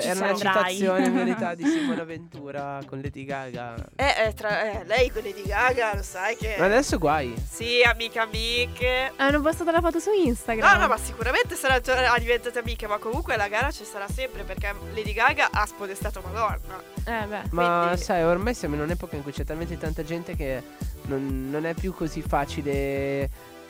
Ci 0.00 0.08
era 0.08 0.20
una 0.20 0.34
citazione 0.34 1.06
in 1.06 1.14
verità 1.14 1.54
di 1.54 1.64
Simona 1.64 2.04
Ventura 2.04 2.80
con 2.86 3.00
Lady 3.00 3.24
Gaga. 3.24 3.74
Eh, 3.96 4.26
eh, 4.26 4.34
tra, 4.34 4.62
eh, 4.62 4.84
lei 4.84 5.10
con 5.10 5.22
Lady 5.22 5.44
Gaga, 5.44 5.94
lo 5.94 6.02
sai 6.02 6.36
che... 6.36 6.56
Ma 6.58 6.66
adesso 6.66 6.98
guai. 6.98 7.34
Sì, 7.48 7.82
amiche, 7.82 8.18
amiche. 8.18 9.12
Hanno 9.16 9.40
postato 9.40 9.70
la 9.70 9.80
foto 9.80 9.98
su 9.98 10.10
Instagram. 10.12 10.72
No, 10.72 10.80
no, 10.80 10.88
ma 10.88 10.96
sicuramente 10.96 11.54
sarà 11.54 11.80
già 11.80 12.16
diventate 12.18 12.58
amiche, 12.58 12.86
ma 12.86 12.98
comunque 12.98 13.36
la 13.36 13.48
gara 13.48 13.70
ci 13.70 13.84
sarà 13.84 14.08
sempre 14.08 14.42
perché 14.42 14.74
Lady 14.94 15.12
Gaga 15.12 15.48
ha 15.50 15.66
spodestato 15.66 16.22
Madonna. 16.24 16.82
Eh 17.04 17.26
beh. 17.26 17.42
Ma 17.50 17.84
Quindi- 17.86 18.02
sai, 18.02 18.22
ormai 18.22 18.54
siamo 18.54 18.74
in 18.74 18.82
un'epoca 18.82 19.16
in 19.16 19.22
cui 19.22 19.32
c'è 19.32 19.44
talmente 19.44 19.76
tanta 19.78 20.04
gente 20.04 20.36
che 20.36 20.62
non, 21.04 21.50
non 21.50 21.66
è 21.66 21.74
più 21.74 21.94
così 21.94 22.22
facile 22.22 23.28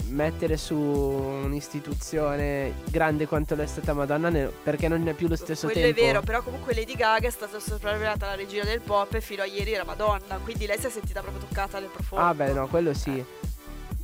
mettere 0.09 0.57
su 0.57 0.75
un'istituzione 0.77 2.75
grande 2.91 3.27
quanto 3.27 3.55
l'è 3.55 3.67
stata 3.67 3.93
Madonna 3.95 4.29
ne- 4.29 4.51
perché 4.63 4.89
non 4.89 5.07
è 5.09 5.13
più 5.15 5.29
lo 5.29 5.37
stesso 5.37 5.67
Quello 5.69 5.87
tempo. 5.87 6.01
è 6.01 6.05
vero, 6.05 6.21
però 6.23 6.43
comunque 6.43 6.75
Lady 6.75 6.95
Gaga 6.95 7.27
è 7.29 7.31
stata 7.31 7.59
sopravvalutata 7.59 8.27
la 8.27 8.35
regina 8.35 8.65
del 8.65 8.81
pop 8.81 9.15
e 9.15 9.21
fino 9.21 9.43
a 9.43 9.47
ieri 9.47 9.73
era 9.73 9.85
Madonna, 9.85 10.39
quindi 10.43 10.67
lei 10.67 10.79
si 10.79 10.87
è 10.87 10.91
sentita 10.91 11.21
proprio 11.21 11.43
toccata 11.47 11.79
nel 11.79 11.89
profondo. 11.89 12.25
Ah, 12.25 12.35
beh, 12.35 12.53
no, 12.53 12.67
quello 12.69 12.93
sì. 12.95 13.25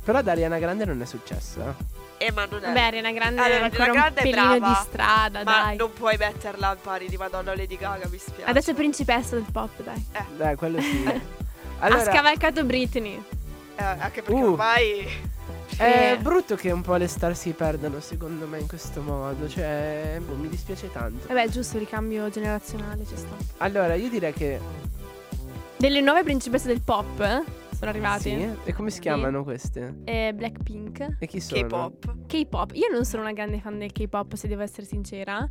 Però 0.03 0.21
da 0.21 0.31
Ariana 0.31 0.57
Grande 0.59 0.85
non 0.85 1.01
è 1.01 1.05
successo. 1.05 1.59
eh. 1.61 2.25
Eh, 2.25 2.31
ma 2.33 2.45
non 2.49 2.63
è... 2.63 2.71
Beh, 2.73 2.81
Ariana 2.81 3.11
Grande 3.11 3.41
Allora, 3.41 3.59
è 3.59 3.63
ancora 3.63 3.83
Ariana 3.83 3.99
Grande 4.09 4.19
un 4.21 4.27
è 4.27 4.29
pelino 4.31 4.57
brava, 4.59 4.67
di 4.79 4.85
strada, 4.87 5.43
ma 5.43 5.61
dai. 5.63 5.77
non 5.77 5.93
puoi 5.93 6.17
metterla 6.17 6.67
al 6.69 6.77
pari 6.77 7.07
di 7.07 7.17
Madonna 7.17 7.51
o 7.51 7.55
Lady 7.55 7.77
Gaga, 7.77 8.07
mi 8.09 8.17
spiace. 8.17 8.43
Adesso 8.49 8.71
è 8.71 8.73
principessa 8.73 9.35
del 9.35 9.45
pop, 9.51 9.81
dai. 9.83 10.05
Dai, 10.35 10.55
quello 10.55 10.81
sì. 10.81 11.03
Ha 11.81 11.85
Allora, 11.85 12.03
scavalcato 12.11 12.65
Britney. 12.65 13.23
Eh, 13.79 13.83
anche 14.01 14.21
perché 14.21 14.41
Uh. 14.41 14.51
ormai... 14.51 15.07
è 15.77 16.11
Eh. 16.13 16.17
brutto 16.21 16.55
che 16.55 16.71
un 16.71 16.81
po' 16.81 16.95
le 16.95 17.07
star 17.07 17.35
si 17.35 17.51
perdano, 17.53 17.99
secondo 18.01 18.45
me, 18.47 18.59
in 18.59 18.67
questo 18.67 19.01
modo. 19.01 19.47
Cioè, 19.47 20.19
boh, 20.25 20.35
mi 20.35 20.49
dispiace 20.49 20.91
tanto. 20.91 21.27
Vabbè, 21.27 21.43
è 21.43 21.49
giusto, 21.49 21.77
ricambio 21.77 22.29
generazionale 22.29 23.05
ci 23.05 23.15
sta. 23.15 23.35
Allora, 23.57 23.93
io 23.93 24.09
direi 24.09 24.33
che. 24.33 24.59
Delle 25.77 26.01
nuove 26.01 26.23
principesse 26.23 26.67
del 26.67 26.81
pop 26.81 27.21
eh, 27.21 27.41
sono 27.77 27.89
arrivate. 27.89 28.19
Sì. 28.21 28.49
E 28.65 28.73
come 28.73 28.89
si 28.89 28.95
Sì. 28.97 29.01
chiamano 29.03 29.43
queste? 29.45 29.99
Eh, 30.03 30.33
Blackpink. 30.35 31.15
E 31.19 31.25
chi 31.27 31.39
sono? 31.39 31.61
K-pop. 31.61 32.15
K-pop. 32.27 32.71
Io 32.73 32.89
non 32.91 33.05
sono 33.05 33.21
una 33.21 33.31
grande 33.31 33.61
fan 33.61 33.79
del 33.79 33.93
K-pop, 33.93 34.33
se 34.33 34.49
devo 34.49 34.61
essere 34.63 34.85
sincera. 34.85 35.49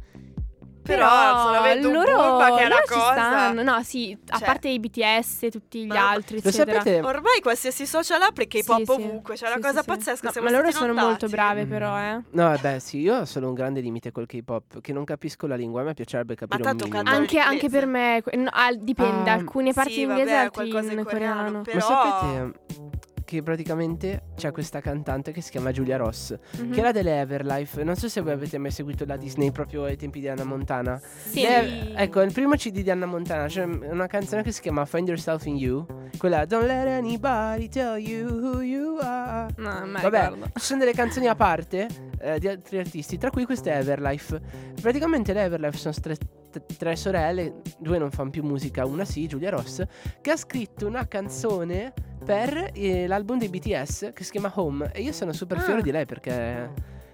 Però, 0.82 1.50
un 1.74 1.92
loro, 1.92 2.37
che 2.56 2.62
è 2.62 2.66
una 2.66 2.82
cosa. 2.86 3.12
stanno. 3.12 3.62
No, 3.62 3.82
sì, 3.82 4.16
a 4.28 4.38
Cioè- 4.38 4.46
parte 4.46 4.68
i 4.68 4.78
BTS 4.80 5.42
e 5.44 5.50
tutti 5.50 5.84
gli 5.84 5.86
Ma- 5.88 6.10
altri, 6.10 6.40
Lo 6.42 6.48
eccetera. 6.48 6.78
sapete? 6.80 7.00
Ormai 7.06 7.40
qualsiasi 7.40 7.86
social 7.86 8.20
apre 8.22 8.46
K-pop 8.46 8.84
Sì, 8.84 8.90
ovunque, 8.90 9.36
cioè 9.36 9.48
è 9.48 9.52
Sì, 9.52 9.58
una 9.58 9.68
cosa 9.68 9.82
pazzesca. 9.82 10.26
No, 10.26 10.32
siamo 10.32 10.48
ma 10.50 10.56
loro 10.56 10.70
sono 10.70 10.84
inondati. 10.86 11.06
molto 11.08 11.26
brave, 11.28 11.64
Mm. 11.64 11.68
però, 11.68 11.98
eh. 11.98 12.12
No, 12.30 12.44
vabbè, 12.44 12.78
sì, 12.78 12.98
io 13.00 13.18
ho 13.20 13.24
solo 13.24 13.48
un 13.48 13.54
grande 13.54 13.80
limite 13.80 14.12
col 14.12 14.26
K-pop, 14.26 14.80
che 14.80 14.92
non 14.92 15.04
capisco 15.04 15.46
la 15.46 15.56
lingua, 15.56 15.80
a 15.80 15.84
me 15.84 15.94
piacerebbe 15.94 16.34
capire 16.34 16.62
tanto 16.62 16.86
un 16.86 17.02
Anche, 17.06 17.38
anche 17.38 17.68
per 17.68 17.86
me, 17.86 18.22
no, 18.32 18.50
dipende, 18.78 19.30
Ah, 19.30 19.34
alcune 19.34 19.72
parti 19.72 19.92
sì, 19.92 20.00
in 20.02 20.10
inglese, 20.10 20.50
qualcosa 20.50 20.92
in 20.92 20.98
in 20.98 21.04
coreano, 21.04 21.62
coreano. 21.62 21.62
però- 21.62 21.78
Ma 21.78 21.82
sapete 21.82 23.17
che 23.28 23.42
praticamente 23.42 24.22
c'è 24.36 24.50
questa 24.52 24.80
cantante 24.80 25.32
che 25.32 25.42
si 25.42 25.50
chiama 25.50 25.70
Giulia 25.70 25.98
Ross, 25.98 26.34
Mhm. 26.58 26.70
che 26.72 26.80
era 26.80 26.92
delle 26.92 27.20
Everlife. 27.20 27.84
Non 27.84 27.94
so 27.94 28.08
se 28.08 28.22
voi 28.22 28.32
avete 28.32 28.56
mai 28.56 28.70
seguito 28.70 29.04
la 29.04 29.18
Disney 29.18 29.50
proprio 29.50 29.84
ai 29.84 29.98
tempi 29.98 30.20
di 30.20 30.28
Anna 30.28 30.44
Montana. 30.44 30.98
Sì. 30.98 31.42
Lei- 31.42 31.92
ecco, 31.94 32.22
il 32.22 32.32
primo 32.32 32.54
CD 32.54 32.80
di 32.80 32.90
Anna 32.90 33.04
Montana 33.04 33.44
c'è 33.46 33.64
una 33.64 34.06
canzone 34.06 34.42
che 34.42 34.50
si 34.50 34.62
chiama 34.62 34.86
Find 34.86 35.08
Yourself 35.08 35.44
in 35.44 35.56
You. 35.56 35.84
Quella 36.16 36.46
Don't 36.46 36.64
let 36.66 36.86
anybody 36.86 37.68
tell 37.68 37.98
you 37.98 38.26
who 38.30 38.62
you 38.62 38.96
are. 39.02 39.52
No, 39.58 39.84
ma 39.84 40.00
Vabbè, 40.00 40.32
ci 40.54 40.64
sono 40.64 40.78
delle 40.78 40.92
canzoni 40.94 41.26
a 41.26 41.34
parte 41.34 41.86
eh, 42.20 42.38
di 42.38 42.48
altri 42.48 42.78
artisti, 42.78 43.18
tra 43.18 43.28
cui 43.30 43.44
queste 43.44 43.70
Everlife. 43.72 44.40
Praticamente 44.80 45.34
le 45.34 45.42
Everlife 45.42 45.76
sono 45.76 45.94
tre, 46.00 46.16
t- 46.50 46.76
tre 46.76 46.96
sorelle, 46.96 47.60
due 47.78 47.98
non 47.98 48.10
fanno 48.10 48.30
più 48.30 48.42
musica, 48.42 48.84
una 48.86 49.04
sì, 49.04 49.26
Giulia 49.26 49.50
Ross, 49.50 49.82
che 50.20 50.30
ha 50.30 50.36
scritto 50.36 50.86
una 50.86 51.06
canzone 51.06 51.92
per 52.24 52.70
eh, 52.74 53.06
l'album 53.06 53.38
dei 53.38 53.48
BTS 53.48 54.10
che 54.14 54.24
si 54.24 54.30
chiama 54.32 54.52
Home. 54.54 54.90
E 54.92 55.02
io 55.02 55.12
sono 55.12 55.32
super 55.32 55.58
Ah. 55.58 55.60
fiero 55.62 55.80
di 55.80 55.90
lei 55.90 56.04
perché, 56.06 56.70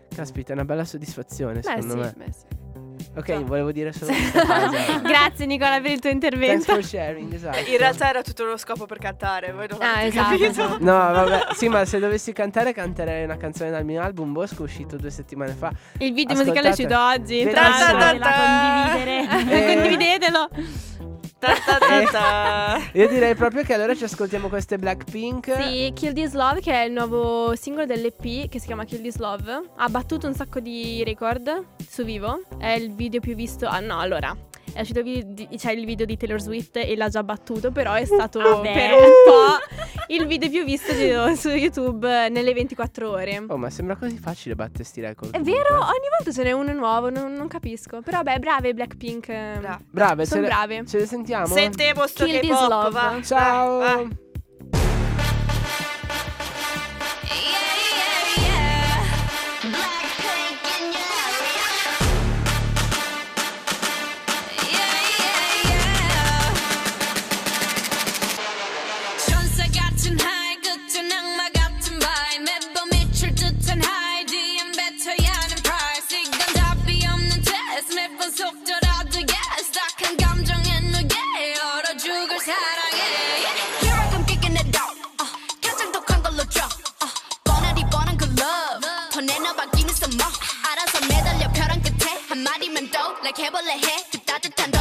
caspita, 0.09 0.51
è 0.51 0.55
una 0.55 0.65
bella 0.65 0.85
soddisfazione 0.85 1.55
Beh, 1.61 1.63
secondo 1.63 1.93
sì, 1.93 1.97
me. 1.99 2.15
beh, 2.17 2.33
sì. 2.33 2.45
Ok, 3.17 3.45
volevo 3.45 3.71
dire 3.73 3.93
solo 3.93 4.13
questa 4.13 4.41
cosa. 4.45 4.99
Grazie 5.07 5.47
Nicola 5.47 5.81
per 5.81 5.91
il 5.93 6.01
tuo 6.01 6.11
Thanks 6.11 6.25
intervento. 6.25 6.73
for 6.73 6.85
sharing, 6.85 7.33
esatto. 7.33 7.59
In 7.71 7.77
realtà 7.79 8.09
era 8.09 8.23
tutto 8.23 8.45
uno 8.45 8.57
scopo 8.57 8.87
per 8.87 8.99
cantare, 8.99 9.53
voi 9.53 9.67
non 9.69 9.79
Ah, 9.81 10.03
esatto, 10.03 10.31
capito. 10.31 10.51
esatto. 10.51 10.77
No, 10.81 10.93
vabbè, 10.93 11.47
sì, 11.55 11.69
ma 11.69 11.85
se 11.85 11.99
dovessi 11.99 12.33
cantare, 12.33 12.73
canterei 12.73 13.25
una 13.25 13.37
canzone 13.37 13.71
dal 13.71 13.85
mio 13.85 14.03
album 14.03 14.33
Bosco 14.33 14.65
uscito 14.65 14.97
due 14.97 15.11
settimane 15.11 15.53
fa. 15.53 15.71
Il 15.99 16.13
video 16.13 16.37
musicale 16.37 16.69
è 16.69 16.71
uscito 16.71 16.99
oggi. 16.99 17.47
Tra 17.49 17.69
l'altro, 17.69 18.29
condividere. 18.31 19.71
Eh. 19.71 19.75
condividetelo. 19.75 20.49
Ta 21.39 21.55
ta 21.67 21.79
ta 21.79 22.05
ta. 22.11 22.81
Io 22.99 23.09
direi 23.09 23.35
proprio 23.35 23.63
che 23.65 23.75
allora 23.75 23.95
ci 23.95 24.05
ascoltiamo 24.05 24.49
queste 24.49 24.79
Blackpink. 24.79 25.55
Sì, 25.61 25.93
Kill 25.95 26.13
This 26.15 26.33
Love, 26.33 26.61
che 26.61 26.73
è 26.73 26.85
il 26.85 26.93
nuovo 26.93 27.55
singolo 27.55 27.85
dell'EP 27.87 28.49
che 28.49 28.59
si 28.59 28.67
chiama 28.67 28.85
Kill 28.85 29.03
This 29.03 29.17
Love, 29.19 29.61
ha 29.77 29.89
battuto 29.89 30.27
un 30.27 30.35
sacco 30.35 30.61
di 30.61 31.03
record 31.05 31.65
su 31.87 32.03
vivo. 32.05 32.41
È 32.59 32.69
il 32.71 32.95
video 32.95 33.21
più 33.21 33.35
visto. 33.35 33.67
Ah, 33.67 33.81
no, 33.81 33.99
allora. 33.99 34.35
È 34.73 34.81
uscito 34.81 35.01
il 35.01 35.05
video 35.05 35.23
di- 35.49 35.49
c'è 35.57 35.71
il 35.73 35.85
video 35.85 36.05
di 36.07 36.17
Taylor 36.17 36.41
Swift 36.41 36.77
e 36.79 36.97
l'ha 36.97 37.09
già 37.09 37.23
battuto, 37.23 37.71
però 37.71 37.93
è 37.93 38.05
stato 38.05 38.41
Vabbè. 38.41 38.73
per 38.73 38.93
un 38.95 39.11
po' 39.25 39.84
il 40.09 40.27
video 40.27 40.49
più 40.51 40.65
visto 40.65 40.93
di- 40.93 41.37
su 41.37 41.49
YouTube 41.51 42.29
nelle 42.29 42.53
24 42.53 43.11
ore. 43.11 43.45
Oh, 43.49 43.57
ma 43.57 43.71
sembra 43.71 43.97
così 43.97 44.17
facile 44.19 44.55
battere 44.55 44.85
sti 44.85 45.01
record. 45.01 45.31
È 45.33 45.41
vero, 45.41 45.75
ogni 45.77 46.09
volta 46.17 46.33
ce 46.33 46.43
n'è 46.43 46.53
uno 46.53 46.73
nuovo, 46.73 47.11
non, 47.11 47.33
non 47.33 47.49
capisco. 47.49 48.01
Però 48.03 48.23
beh, 48.23 48.39
brave 48.39 48.75
Blackpink. 48.75 49.29
eh, 49.29 49.57
Bra- 49.61 49.81
Brave, 49.91 50.27
Sono 50.27 50.43
brave. 50.47 50.85
ce 50.87 50.99
le 50.99 51.07
sentiamo? 51.07 51.47
Sentiamo 51.47 52.07
sto 52.07 52.25
Kill 52.25 52.41
K-pop, 52.41 52.91
va. 52.91 53.19
Ciao. 53.23 53.79
Va, 53.79 54.09
개벌레 93.35 93.73
해? 93.73 94.11
줍다 94.11 94.39
듯한 94.39 94.74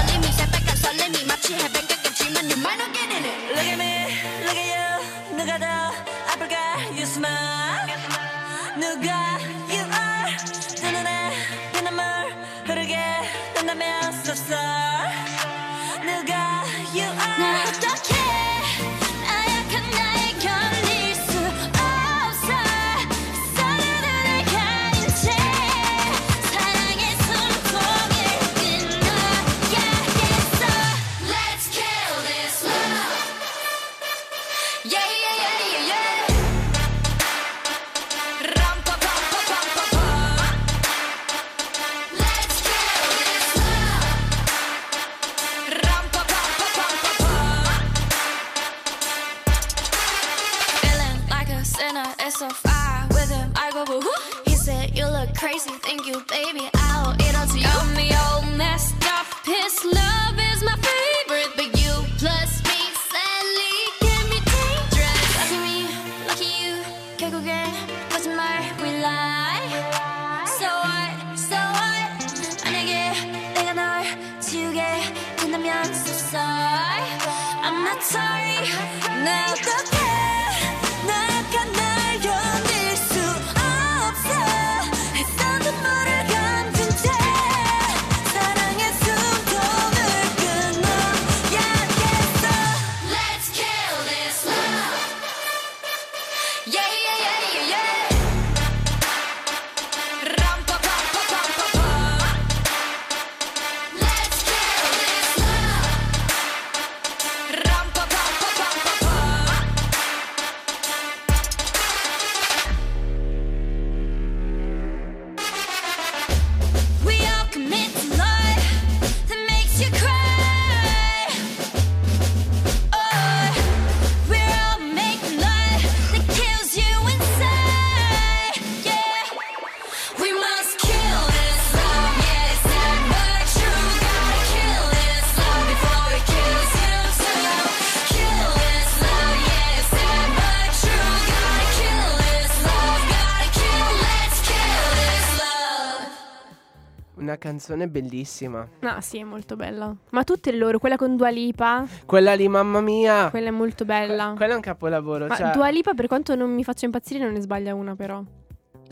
canzone 147.43 147.89
bellissima. 147.89 148.65
Ah, 148.81 149.01
sì, 149.01 149.17
è 149.19 149.23
molto 149.23 149.57
bella. 149.57 149.93
Ma 150.11 150.23
tutte 150.23 150.51
loro, 150.53 150.79
quella 150.79 150.95
con 150.95 151.17
Dua 151.17 151.29
Lipa, 151.29 151.85
Quella 152.05 152.33
lì, 152.35 152.47
mamma 152.47 152.79
mia. 152.79 153.29
quella 153.29 153.49
è 153.49 153.51
molto 153.51 153.83
bella. 153.83 154.27
Que- 154.27 154.35
quella 154.37 154.53
è 154.53 154.55
un 154.55 154.61
capolavoro. 154.61 155.27
Ma 155.27 155.35
cioè- 155.35 155.51
Dua 155.51 155.69
Lipa, 155.69 155.93
per 155.93 156.07
quanto 156.07 156.35
non 156.35 156.53
mi 156.53 156.63
faccia 156.63 156.85
impazzire, 156.85 157.23
non 157.23 157.33
ne 157.33 157.41
sbaglia 157.41 157.73
una, 157.75 157.95
però. 157.95 158.23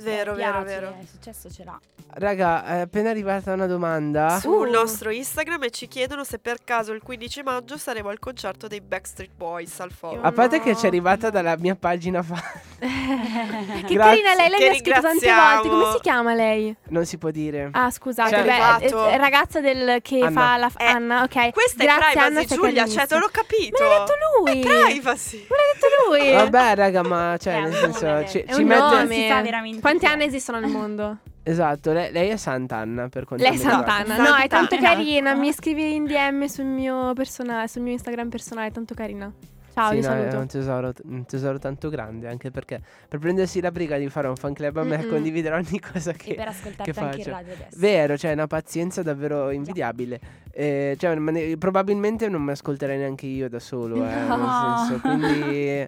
Vero, 0.04 0.34
vero, 0.36 0.62
Piace, 0.64 0.64
vero. 0.80 0.96
Il 1.02 1.08
successo 1.08 1.50
ce 1.52 1.64
l'ha. 1.64 1.80
Raga, 2.14 2.66
è 2.66 2.80
appena 2.82 3.10
arrivata 3.10 3.54
una 3.54 3.68
domanda. 3.68 4.38
Sul 4.40 4.68
Uh. 4.68 4.72
nostro 4.72 5.10
Instagram 5.12 5.64
e 5.64 5.70
ci 5.70 5.88
chiedono 5.88 6.24
se 6.26 6.40
per 6.40 6.58
caso 6.64 6.92
il 6.92 7.02
15 7.02 7.42
maggio 7.44 7.78
saremo 7.78 8.10
al 8.10 8.20
concerto 8.20 8.68
dei 8.68 8.82
Backstreet 8.82 9.32
Boys 9.36 9.80
al 9.80 9.92
Foro. 9.92 10.20
A 10.22 10.32
parte 10.32 10.58
No. 10.58 10.64
che 10.64 10.76
ci 10.76 10.84
è 10.86 10.88
arrivata 10.88 11.30
dalla 11.30 11.56
mia 11.58 11.76
pagina 11.76 12.22
fa. 12.22 12.36
Che 12.82 13.94
Grazie. 13.94 13.98
carina 13.98 14.34
lei, 14.36 14.50
lei 14.50 14.60
Che 14.60 14.70
mi 14.70 14.76
ha 14.76 14.80
scritto 14.80 15.02
tante 15.02 15.32
volte. 15.34 15.70
Come 15.70 15.92
si 15.94 16.00
chiama 16.02 16.34
lei? 16.34 16.76
Non 16.90 17.06
si 17.06 17.18
può 17.18 17.30
dire. 17.32 17.70
Ah, 17.74 17.90
scusate, 17.92 18.30
Cioè, 18.32 18.44
beh, 18.44 18.86
è- 18.86 18.90
è 19.14 19.18
ragazza 19.18 19.60
del 19.62 20.00
che 20.02 20.20
Anna. 20.20 20.32
fa 20.42 20.58
la 20.58 20.70
f- 20.70 20.80
Eh, 20.80 20.86
Anna, 20.86 21.24
ok. 21.24 21.52
Questa 21.52 21.84
Grazie 21.84 22.08
è 22.08 22.12
privacy, 22.12 22.20
Anna, 22.20 22.44
Giulia, 22.46 22.88
cioè 22.88 23.08
te 23.08 23.18
l'ho 23.18 23.30
capito. 23.32 23.84
Me 23.84 23.90
l'ha 23.90 24.00
detto 24.00 24.14
lui. 24.40 24.62
È 24.62 24.86
privacy. 24.90 25.38
Me 25.50 25.56
l'ha 25.56 25.74
detto 25.74 25.88
lui. 26.10 26.32
Vabbè, 26.34 26.76
raga, 26.76 27.04
ma 27.04 27.38
cioè, 27.40 27.54
È 27.56 27.62
nel 27.62 27.74
senso, 27.74 28.28
ci, 28.30 28.40
È 28.44 28.54
ci 28.54 28.64
mette. 28.64 29.08
Si 29.14 29.28
sa 29.28 29.42
veramente 29.42 29.80
Quanti 29.92 30.06
anni 30.06 30.24
esistono 30.24 30.60
nel 30.62 30.70
mondo? 30.70 31.18
Esatto, 31.44 31.92
lei, 31.92 32.14
lei 32.14 32.30
è 32.30 32.38
Sant'Anna 32.38 33.10
per 33.10 33.26
quanto 33.26 33.44
Lei 33.46 33.56
è. 33.56 33.58
Sant'Anna. 33.58 34.16
No, 34.16 34.36
è 34.38 34.48
tanto 34.48 34.78
carina. 34.78 35.34
Mi 35.36 35.52
scrivi 35.52 35.96
in 35.96 36.06
DM 36.06 36.46
sul 36.46 36.64
mio 36.64 37.12
personale, 37.14 37.68
sul 37.68 37.82
mio 37.82 37.92
Instagram 37.92 38.30
personale, 38.30 38.68
è 38.68 38.72
tanto 38.72 38.94
carina. 38.94 39.30
Ciao, 39.74 39.90
Sì, 39.92 39.96
no, 39.96 40.00
è 40.00 40.02
saluto. 40.04 40.38
un 40.38 40.48
tesoro, 40.48 40.94
un 41.04 41.26
tesoro 41.26 41.60
tanto 41.60 41.90
grande, 41.90 42.30
anche 42.30 42.52
perché 42.52 42.82
per 43.08 43.20
prendersi 43.20 43.60
la 43.60 43.72
briga 43.72 43.98
di 43.98 44.08
fare 44.08 44.28
un 44.30 44.36
fan 44.38 44.54
club 44.54 44.78
a 44.78 44.84
me 44.84 44.98
Mm-mm. 44.98 45.10
condividere 45.10 45.56
ogni 45.56 45.80
cosa 45.80 46.12
E 46.12 46.16
che, 46.16 46.34
per 46.36 46.44
che 46.46 46.50
ascoltarti 46.52 47.00
anche 47.00 47.18
in 47.22 47.30
radio 47.30 47.54
adesso. 47.54 47.78
Vero, 47.80 48.18
cioè 48.18 48.32
è 48.32 48.34
una 48.34 48.48
pazienza 48.48 49.02
davvero 49.02 49.50
invidiabile. 49.50 50.20
Eh, 50.52 50.96
cioè, 50.98 51.16
ne- 51.16 51.58
probabilmente 51.58 52.30
non 52.30 52.44
mi 52.44 52.52
ascolterei 52.52 52.98
neanche 52.98 53.26
io 53.26 53.50
da 53.50 53.60
solo, 53.60 53.96
eh, 53.96 54.00
nel 54.08 54.28
No. 54.28 54.86
senso, 54.88 55.00
quindi 55.02 55.88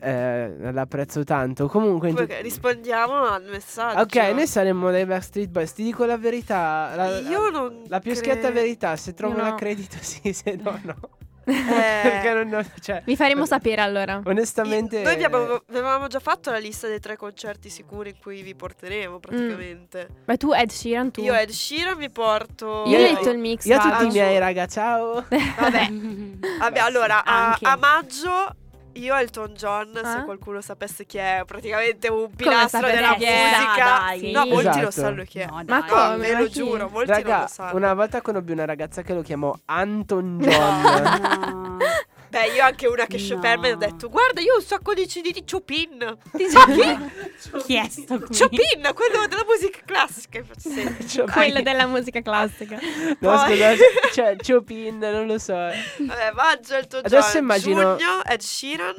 eh, 0.00 0.72
l'apprezzo 0.72 1.24
tanto. 1.24 1.66
Comunque, 1.68 2.12
Poi 2.12 2.26
tut- 2.26 2.38
rispondiamo 2.42 3.24
al 3.24 3.44
messaggio. 3.44 4.00
ok, 4.00 4.16
noi 4.34 4.46
saremmo 4.46 4.90
dei 4.90 5.04
Backstreet 5.06 5.48
Boys. 5.50 5.72
Ti 5.72 5.82
dico 5.82 6.04
la 6.04 6.16
verità, 6.16 6.92
la, 6.94 7.18
Io 7.20 7.50
non 7.50 7.82
la 7.88 7.98
più 8.00 8.12
credo. 8.12 8.28
schietta 8.30 8.50
verità. 8.50 8.96
Se 8.96 9.14
trovo 9.14 9.36
Io 9.36 9.42
no. 9.42 9.48
l'accredito, 9.50 9.96
sì, 10.02 10.32
se 10.32 10.58
no, 10.62 10.78
no. 10.82 10.94
Eh, 11.50 11.54
Perché 12.02 12.32
non, 12.34 12.46
non- 12.48 12.66
cioè, 12.78 13.00
Vi 13.06 13.16
faremo 13.16 13.46
sapere 13.46 13.80
allora. 13.80 14.20
onestamente, 14.22 15.00
Noi 15.00 15.14
abbiamo- 15.14 15.62
avevamo 15.70 16.06
già 16.06 16.18
fatto 16.18 16.50
la 16.50 16.58
lista 16.58 16.88
dei 16.88 17.00
tre 17.00 17.16
concerti 17.16 17.70
sicuri 17.70 18.10
in 18.10 18.16
cui 18.22 18.42
vi 18.42 18.52
Mm. 18.52 18.56
porteremo 18.58 19.18
praticamente. 19.18 20.08
Ma 20.26 20.36
tu 20.36 20.52
Ed 20.52 20.68
Sheeran, 20.68 21.10
tu. 21.10 21.22
Io 21.22 21.32
Ed 21.32 21.48
Sheeran 21.48 21.96
vi 21.96 22.10
porto. 22.10 22.84
Io 22.86 22.98
Io- 22.98 23.06
Little 23.08 23.36
Mix. 23.36 23.64
io 23.64 23.78
a 23.78 23.80
tutti 23.80 24.04
i 24.08 24.10
miei 24.10 24.38
raga, 24.38 24.66
ciao. 24.66 25.24
Vabbè, 25.26 25.88
vabbè, 26.60 26.78
allora 26.80 27.24
a, 27.24 27.56
a 27.62 27.76
maggio 27.76 28.54
io 29.00 29.14
Elton 29.14 29.52
John, 29.54 29.90
se 29.94 30.00
Ah? 30.06 30.22
qualcuno 30.24 30.60
sapesse 30.60 31.04
chi 31.06 31.18
è, 31.18 31.42
praticamente 31.46 32.08
un 32.08 32.30
pilastro 32.34 32.86
della 32.86 33.10
musica. 33.16 33.98
Dai. 34.00 34.30
No, 34.32 34.46
molti 34.46 34.68
Esatto. 34.68 34.84
lo 34.84 34.90
sanno 34.90 35.22
chi 35.24 35.38
è. 35.40 35.46
No, 35.46 35.62
Ma 35.66 35.84
come? 35.84 36.16
ve 36.18 36.32
lo 36.34 36.44
chi? 36.44 36.50
giuro, 36.52 36.88
molti 36.88 37.10
non 37.10 37.22
lo 37.22 37.28
Raga, 37.30 37.46
sanno. 37.46 37.76
una 37.76 37.94
volta 37.94 38.20
conobbi 38.20 38.52
una 38.52 38.64
ragazza 38.64 39.02
che 39.02 39.14
lo 39.14 39.22
chiamò 39.22 39.54
Anton 39.66 40.38
John. 40.40 41.78
Beh, 42.30 42.46
io 42.54 42.62
anche 42.62 42.86
una 42.86 43.06
che 43.06 43.16
No. 43.18 43.34
Chopin 43.36 43.60
mi 43.60 43.68
ha 43.70 43.76
detto 43.76 44.08
"Guarda, 44.10 44.40
io 44.40 44.52
ho 44.54 44.56
un 44.56 44.62
sacco 44.62 44.92
di 44.94 45.06
CD 45.06 45.32
di 45.32 45.44
Chopin". 45.50 46.16
Chi 46.32 47.76
è 47.76 47.88
sto 47.88 48.18
qui? 48.18 48.36
Chopin, 48.38 48.90
quello 48.94 49.26
della 49.26 49.44
musica 49.46 49.78
classica. 49.84 50.42
Sì. 50.56 51.22
Quella 51.32 51.60
della 51.62 51.86
musica 51.86 52.20
classica. 52.20 52.76
No, 52.76 53.16
Poi- 53.34 53.38
scusate, 53.38 53.78
cioè 54.12 54.36
Chopin, 54.46 54.98
non 54.98 55.26
lo 55.26 55.38
so. 55.38 55.54
Vabbè, 55.54 56.32
maggio 56.34 56.74
Elton 56.74 57.00
Adesso 57.04 57.28
John, 57.32 57.42
immagino- 57.42 57.96
giugno 57.96 58.24
Ed 58.24 58.40
Sheeran, 58.40 58.94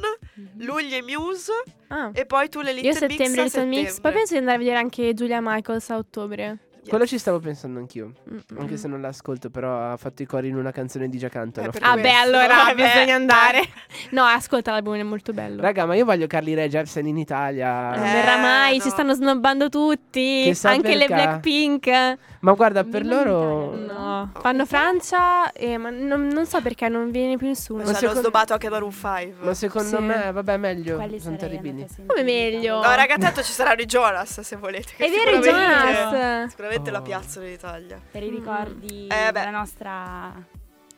luglio 0.58 0.96
i 0.98 1.02
Muse 1.02 1.52
Ah. 1.90 2.12
e 2.14 2.26
poi 2.26 2.50
tu 2.50 2.62
le 2.62 2.72
Little 2.74 2.90
Io 2.92 2.96
settembre 2.96 3.44
Mix 3.44 3.54
Little 3.54 3.66
Mix. 3.66 3.78
Poi 3.82 3.88
settembre. 3.94 4.12
penso 4.14 4.34
di 4.34 4.40
andare 4.40 4.56
a 4.56 4.60
vedere 4.60 4.78
anche 4.78 5.14
Giulia 5.14 5.40
Michaels 5.42 5.90
a 5.90 5.98
ottobre. 5.98 6.58
Quello 6.88 7.06
ci 7.06 7.18
stavo 7.18 7.40
pensando 7.40 7.80
anch'io. 7.80 8.14
Mm-mm. 8.32 8.60
Anche 8.60 8.78
se 8.78 8.88
non 8.88 9.02
l'ascolto, 9.02 9.50
però 9.50 9.92
ha 9.92 9.98
fatto 9.98 10.22
i 10.24 10.26
cori 10.26 10.48
in 10.48 10.56
una 10.56 10.72
canzone 10.72 11.08
di 11.10 11.18
Giacanto. 11.18 11.62
Eh. 11.62 11.70
Ah, 11.82 11.96
beh, 11.98 12.12
allora 12.14 12.72
Eh, 12.72 12.74
beh, 12.76 12.84
bisogna 12.84 13.06
eh. 13.06 13.12
andare. 13.12 13.62
No, 14.12 14.24
ascolta 14.24 14.72
l'album, 14.72 14.96
è 14.96 15.04
molto 15.04 15.34
bello. 15.34 15.62
Raga, 15.62 15.86
ma 15.86 15.94
io 15.96 16.06
voglio 16.06 16.26
Carly 16.26 16.54
Rae 16.54 16.70
Jepsen 16.70 17.06
in 17.06 17.18
Italia. 17.18 17.96
non 17.96 18.06
Eh, 18.06 18.12
verrà 18.14 18.38
mai, 18.38 18.78
no. 18.78 18.84
ci 18.84 18.90
stanno 18.90 19.14
snobbando 19.14 19.70
tutti. 19.70 20.52
Anche 20.64 20.96
le 20.96 21.06
perché. 21.06 21.14
Blackpink. 21.14 22.18
Ma 22.42 22.54
guarda, 22.54 22.84
per 22.86 23.02
Viva 23.02 23.24
loro. 23.24 23.76
No, 23.76 24.32
fanno 24.40 24.66
Francia, 24.66 25.52
e, 25.52 25.78
ma 25.78 25.90
non, 25.90 26.28
non 26.28 26.46
so 26.46 26.62
perché 26.62 26.88
non 26.88 27.12
viene 27.12 27.36
più 27.38 27.48
nessuno. 27.48 27.80
Ci 27.80 27.84
Ma 27.86 27.90
hanno 27.90 28.00
secondo- 28.00 28.22
snobato 28.22 28.54
anche 28.54 28.70
Maroon 28.70 28.92
5. 28.92 29.34
Ma 29.46 29.54
secondo 29.54 29.98
Sì. 29.98 30.04
me, 30.04 30.32
vabbè, 30.32 30.58
meglio. 30.58 30.96
Quelli 30.96 31.20
sono 31.20 31.36
terribili. 31.36 31.86
Come 32.08 32.24
meglio? 32.24 32.76
No, 32.82 32.96
raga, 32.96 33.18
tanto 33.18 33.42
ci 33.44 33.52
saranno 33.52 33.82
i 33.82 33.86
Jonas 33.86 34.40
se 34.42 34.56
volete. 34.56 34.94
che 34.96 35.06
È 35.06 35.10
vero, 35.10 35.38
i 35.38 35.40
Jonas. 35.42 36.50
Sicuramente 36.50 36.69
la 36.92 37.00
Oh. 37.00 37.02
piazzano 37.04 37.46
in 37.48 37.54
Italia. 37.54 38.00
Per 38.12 38.24
i 38.24 38.30
ricordi 38.30 39.08
Eh, 39.08 39.32
beh. 39.32 39.32
della 39.32 39.50
nostra... 39.52 40.34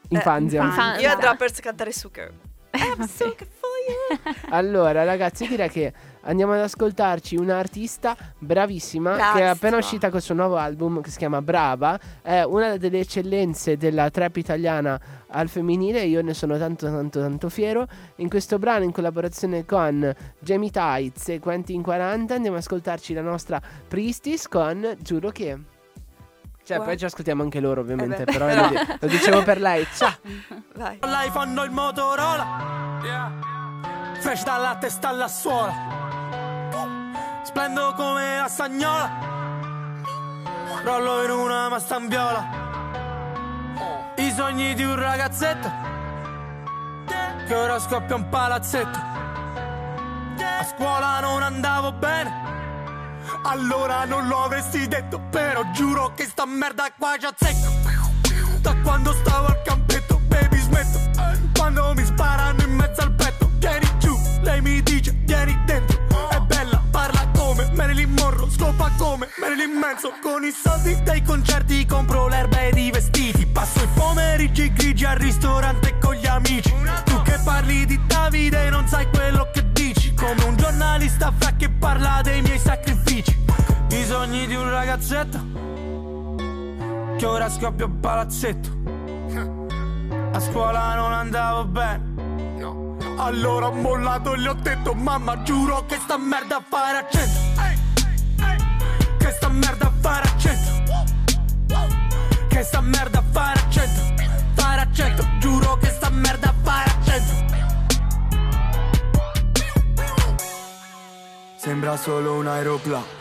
Infanzia. 0.10 0.64
infanzia. 0.64 1.08
Io 1.08 1.14
andrò 1.14 1.30
a 1.32 1.36
per 1.36 1.52
cantare 1.62 1.92
Sugar. 1.94 2.32
I'm 2.72 3.08
sugar 3.08 3.48
for 3.48 3.70
you. 3.88 4.34
Allora, 4.52 5.04
ragazzi, 5.04 5.48
direi 5.48 5.70
che 5.70 5.94
andiamo 6.24 6.54
ad 6.54 6.60
ascoltarci 6.60 7.36
un'artista 7.36 8.16
bravissima 8.38 9.32
che 9.34 9.40
è 9.40 9.44
appena 9.44 9.78
uscita 9.78 10.10
col 10.10 10.22
suo 10.22 10.36
nuovo 10.36 10.58
album 10.58 11.02
che 11.02 11.10
si 11.10 11.18
chiama 11.18 11.42
Brava. 11.42 12.00
È 12.22 12.44
una 12.44 12.78
delle 12.78 13.00
eccellenze 13.00 13.78
della 13.78 14.10
trap 14.10 14.38
italiana 14.38 15.00
al 15.28 15.50
femminile. 15.50 16.02
Io 16.04 16.22
ne 16.22 16.34
sono 16.34 16.58
tanto, 16.58 16.86
tanto, 16.88 17.20
tanto 17.20 17.50
fiero. 17.50 17.88
In 18.18 18.30
questo 18.30 18.60
brano, 18.60 18.84
in 18.84 18.92
collaborazione 18.92 19.66
con 19.66 20.14
Jamie 20.40 20.70
Tights 20.70 21.30
e 21.30 21.40
Quentin 21.40 21.82
40, 21.82 22.34
andiamo 22.36 22.58
ad 22.58 22.64
ascoltarci 22.64 23.14
la 23.14 23.22
nostra 23.22 23.62
Priestis 23.88 24.48
con 24.48 24.96
Giuro 25.00 25.30
che. 25.30 25.58
Cioè, 26.64 26.78
What? 26.78 26.88
poi 26.88 26.98
ci 26.98 27.06
ascoltiamo 27.06 27.42
anche 27.42 27.60
loro, 27.60 27.82
ovviamente. 27.82 28.22
Eh 28.22 28.26
però 28.26 28.48
lo, 28.48 28.68
di- 28.70 28.76
lo 29.00 29.08
dicevo 29.08 29.44
per 29.44 29.60
lei. 29.60 29.86
Ciao. 29.96 30.14
Vai. 30.76 31.00
Live 31.02 31.38
hanno 31.38 31.64
il 31.64 31.72
Motorola 31.72 33.00
Fresh 34.22 34.44
dalla 34.44 34.76
testa 34.76 35.10
alla 35.10 35.28
suola. 35.28 35.74
Splendo 37.44 37.94
come 37.96 38.38
la 38.38 38.48
stagnola. 38.48 39.10
Rollo 40.84 41.24
in 41.24 41.32
una 41.32 41.70
mastambiola. 41.70 42.60
I 44.18 44.32
sogni 44.32 44.76
di 44.76 44.84
un 44.84 44.96
ragazzetto. 44.96 45.72
Che 47.48 47.56
ora 47.56 47.80
scoppia 47.80 48.16
un 48.16 48.30
palazzetto. 48.30 49.00
A 50.38 50.64
scuola 50.66 51.20
non 51.22 51.42
andavo 51.42 51.92
bene. 51.92 52.50
Allora 53.44 54.06
non 54.06 54.28
lo 54.28 54.44
avresti 54.44 54.88
detto 54.88 55.20
Però 55.32 55.64
giuro 55.72 56.14
che 56.14 56.26
sta 56.26 56.46
merda 56.46 56.92
qua 56.96 57.18
ci 57.18 57.26
azzecco 57.26 57.92
da 58.62 58.76
quando 58.84 59.12
stavo 59.14 59.48
al 59.48 59.62
campetto, 59.64 60.20
baby 60.28 60.58
smetto. 60.58 61.00
Quando 61.58 61.94
mi 61.96 62.06
sparano 62.06 62.61
Manson 70.02 70.20
Con 70.22 70.44
i 70.44 70.52
soldi 70.52 71.00
dei 71.04 71.22
concerti 71.22 71.86
compro 71.86 72.28
l'erba 72.28 72.62
ed 72.64 72.78
i 72.78 72.90
vestiti 72.90 73.46
Passo 73.46 73.84
i 73.84 73.88
pomeriggi 73.94 74.74
grigi 74.74 75.06
al 75.06 75.18
ristorante 75.18 75.98
con 76.00 76.16
gli 76.16 76.26
amici 76.26 76.74
Tu 77.06 77.22
che 77.22 77.40
parli 77.44 77.86
di 77.86 78.00
Davide 78.08 78.70
non 78.70 78.88
sai 78.88 79.08
quello 79.10 79.50
che 79.54 79.72
dici 79.72 80.14
Come 80.16 80.44
un 80.44 80.56
giornalista 80.56 81.32
fra 81.38 81.52
che 81.56 81.70
parla 81.70 82.22
dei 82.24 82.42
miei 82.42 82.58
sacrifici 82.58 83.38
I 83.90 84.06
sogni 84.06 84.48
di 84.48 84.56
un 84.56 84.70
ragazzetto 84.70 85.50
che 87.18 87.28
ora 87.28 87.50
scoppia 87.52 87.86
un 87.86 88.00
palazzetto. 88.00 88.70
A 90.32 90.40
scuola 90.40 90.96
non 90.96 91.14
andavo 91.14 91.66
bene. 91.66 92.14
Allora 93.18 93.68
ho 93.68 93.74
mollato 93.74 94.34
e 94.34 94.40
gli 94.40 94.48
ho 94.48 94.56
detto 94.56 94.96
mamma 94.96 95.44
giuro 95.44 95.86
che 95.86 96.00
sta 96.02 96.18
merda 96.18 96.58
a 96.58 96.64
fare 96.68 96.98
a 96.98 97.08
cento. 97.08 97.51
Merda 99.64 99.88
a 99.88 99.92
fare 100.02 100.28
a 100.28 100.38
cento. 100.38 100.72
Che 102.50 102.64
sta 102.64 102.82
merda 102.82 103.20
a 103.20 103.24
fare 103.32 103.60
a 103.60 103.70
cento. 103.70 104.02
Fare 104.54 104.82
a 104.82 104.92
cento, 104.92 105.26
giuro 105.40 105.78
che 105.78 105.90
sta 105.90 106.10
merda 106.10 106.50
a 106.50 106.54
fare 106.62 106.90
a 106.90 107.04
cento. 107.04 107.34
Sembra 111.56 111.96
solo 111.98 112.34
un 112.36 112.48
aeroplano. 112.48 113.21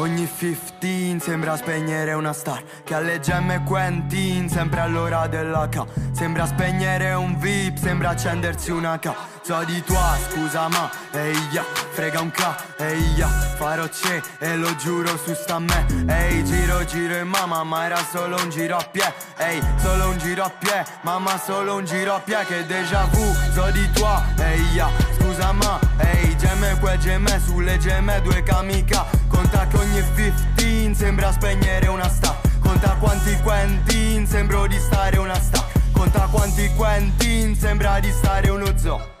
Ogni 0.00 0.28
15 0.28 1.18
sembra 1.18 1.56
spegnere 1.56 2.12
una 2.12 2.32
star. 2.32 2.62
Che 2.84 2.94
alle 2.94 3.18
gemme 3.18 3.64
Quentin 3.64 4.48
sempre 4.48 4.80
all'ora 4.80 5.26
della 5.26 5.68
K 5.68 5.82
Sembra 6.12 6.46
spegnere 6.46 7.12
un 7.14 7.36
VIP, 7.36 7.76
sembra 7.78 8.10
accendersi 8.10 8.70
una 8.70 8.98
K 8.98 9.12
So 9.42 9.64
di 9.64 9.82
tua, 9.82 10.16
scusa 10.28 10.68
ma, 10.68 10.90
ehi 11.10 11.48
ya, 11.50 11.64
frega 11.64 12.20
un 12.20 12.30
K, 12.30 12.64
ehi 12.76 13.14
ya 13.16 13.26
Farò 13.26 13.88
c'è 13.88 14.20
e 14.38 14.56
lo 14.56 14.74
giuro 14.76 15.16
su 15.16 15.34
sta 15.34 15.58
me. 15.58 15.86
Ehi, 16.06 16.44
giro 16.44 16.84
giro 16.84 17.14
e 17.14 17.24
mamma, 17.24 17.64
ma 17.64 17.84
era 17.84 17.96
solo 17.96 18.36
un 18.36 18.50
giro 18.50 18.76
a 18.76 18.88
piè 18.88 19.12
Ehi, 19.38 19.60
solo 19.78 20.10
un 20.10 20.18
giro 20.18 20.44
a 20.44 20.50
piè, 20.50 20.84
mamma 21.02 21.38
solo 21.38 21.74
un 21.76 21.84
giro 21.84 22.14
a 22.14 22.20
piè 22.20 22.44
Che 22.44 22.66
déjà 22.66 23.04
vu, 23.10 23.34
so 23.52 23.70
di 23.72 23.90
tua, 23.92 24.22
ehi 24.36 25.17
ya, 25.38 25.52
scusa 25.52 25.52
ma, 25.52 25.80
ehi 25.98 26.36
Gemme 26.36 26.76
quel 26.80 26.98
gemme 26.98 27.40
sulle 27.44 27.78
gemme 27.78 28.20
due 28.22 28.42
kamika 28.42 29.06
Conta 29.28 29.66
che 29.66 29.76
ogni 29.76 30.02
15 30.14 30.94
sembra 30.94 31.30
spegnere 31.30 31.86
una 31.86 32.08
sta. 32.08 32.36
Conta 32.60 32.96
quanti 32.98 33.36
Quentin 33.42 34.26
sembro 34.26 34.66
di 34.66 34.78
stare 34.78 35.18
una 35.18 35.34
sta. 35.34 35.64
Conta 35.92 36.28
quanti 36.30 36.68
Quentin 36.74 37.54
sembra 37.54 38.00
di 38.00 38.10
stare 38.10 38.50
uno 38.50 38.76
zoo 38.76 39.17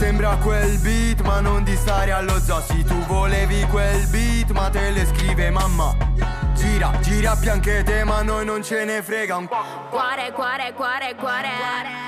Sembra 0.00 0.34
quel 0.36 0.78
beat 0.78 1.20
ma 1.20 1.40
non 1.40 1.62
di 1.62 1.76
stare 1.76 2.10
allo 2.10 2.40
zoo 2.40 2.62
Sì 2.62 2.82
tu 2.84 2.98
volevi 3.04 3.66
quel 3.66 4.06
beat 4.06 4.50
ma 4.52 4.70
te 4.70 4.88
le 4.92 5.04
scrive 5.04 5.50
mamma. 5.50 5.94
Gira, 6.54 6.90
gira 7.02 7.36
pianche 7.36 7.82
te 7.82 8.02
ma 8.04 8.22
noi 8.22 8.46
non 8.46 8.64
ce 8.64 8.86
ne 8.86 9.02
frega 9.02 9.36
un 9.36 9.46
Cuore, 9.46 10.32
cuore, 10.32 10.72
cuore, 10.72 11.14
cuore. 11.16 11.50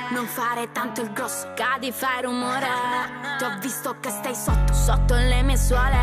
Non 0.08 0.24
fare 0.24 0.72
tanto 0.72 1.02
il 1.02 1.12
grosso, 1.12 1.52
cadi, 1.54 1.92
fai 1.92 2.22
rumore. 2.22 2.66
Ti 3.36 3.44
ho 3.44 3.58
visto 3.60 3.94
che 4.00 4.08
stai 4.08 4.34
sotto, 4.34 4.72
sotto 4.72 5.14
le 5.14 5.42
mie 5.42 5.58
suole 5.58 5.98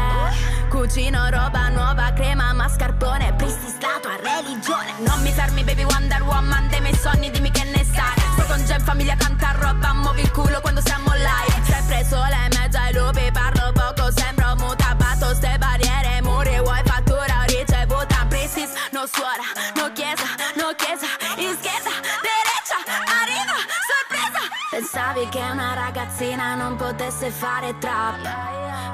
Cucino 0.70 1.28
roba 1.32 1.70
nuova, 1.70 2.14
crema, 2.14 2.54
mascarpone 2.54 3.34
Pristis 3.34 3.78
la 3.82 4.00
tua 4.00 4.16
religione. 4.16 4.94
Non 5.00 5.20
mi 5.24 5.32
fermi 5.32 5.64
baby 5.64 5.86
Wonder 5.86 6.22
Woman 6.22 6.68
Dei 6.70 6.82
miei 6.82 6.96
sogni 6.96 7.32
dimmi 7.32 7.50
che 7.50 7.64
ne 7.64 7.84
sai. 7.84 8.14
Sto 8.34 8.44
con 8.46 8.64
Gen, 8.64 8.80
famiglia, 8.80 9.16
tanta 9.16 9.56
roba 9.60 9.92
Muovi 9.94 10.22
il 10.22 10.32
culo 10.32 10.62
quando 10.62 10.82
siamo 10.82 11.10
live 11.14 11.49
Sempre 11.70 12.04
sole 12.06 12.38
in 12.50 12.58
mezzo 12.60 12.78
ai 12.78 12.94
lupi 12.94 13.32
Parlo 13.32 13.72
poco, 13.72 14.12
sembro 14.12 14.56
muta 14.58 14.96
Batto 14.96 15.34
ste 15.36 15.58
barriere, 15.58 16.22
muri 16.22 16.60
Vuoi 16.60 16.82
fattura, 16.84 17.44
ricevuta 17.48 18.26
Pristis, 18.28 18.72
no 18.92 19.06
suora, 19.06 19.46
no 19.76 19.92
chiesa, 19.94 20.28
no 20.56 20.74
chiesa 20.76 21.08
Izquierda, 21.38 21.94
derecha, 22.26 22.80
arriva, 23.22 23.58
sorpresa. 23.90 24.42
Pensavi 24.72 25.30
che 25.30 25.40
una 25.52 25.74
ragazzina 25.74 26.56
non 26.56 26.76
potesse 26.76 27.30
fare 27.30 27.78
trap 27.78 28.18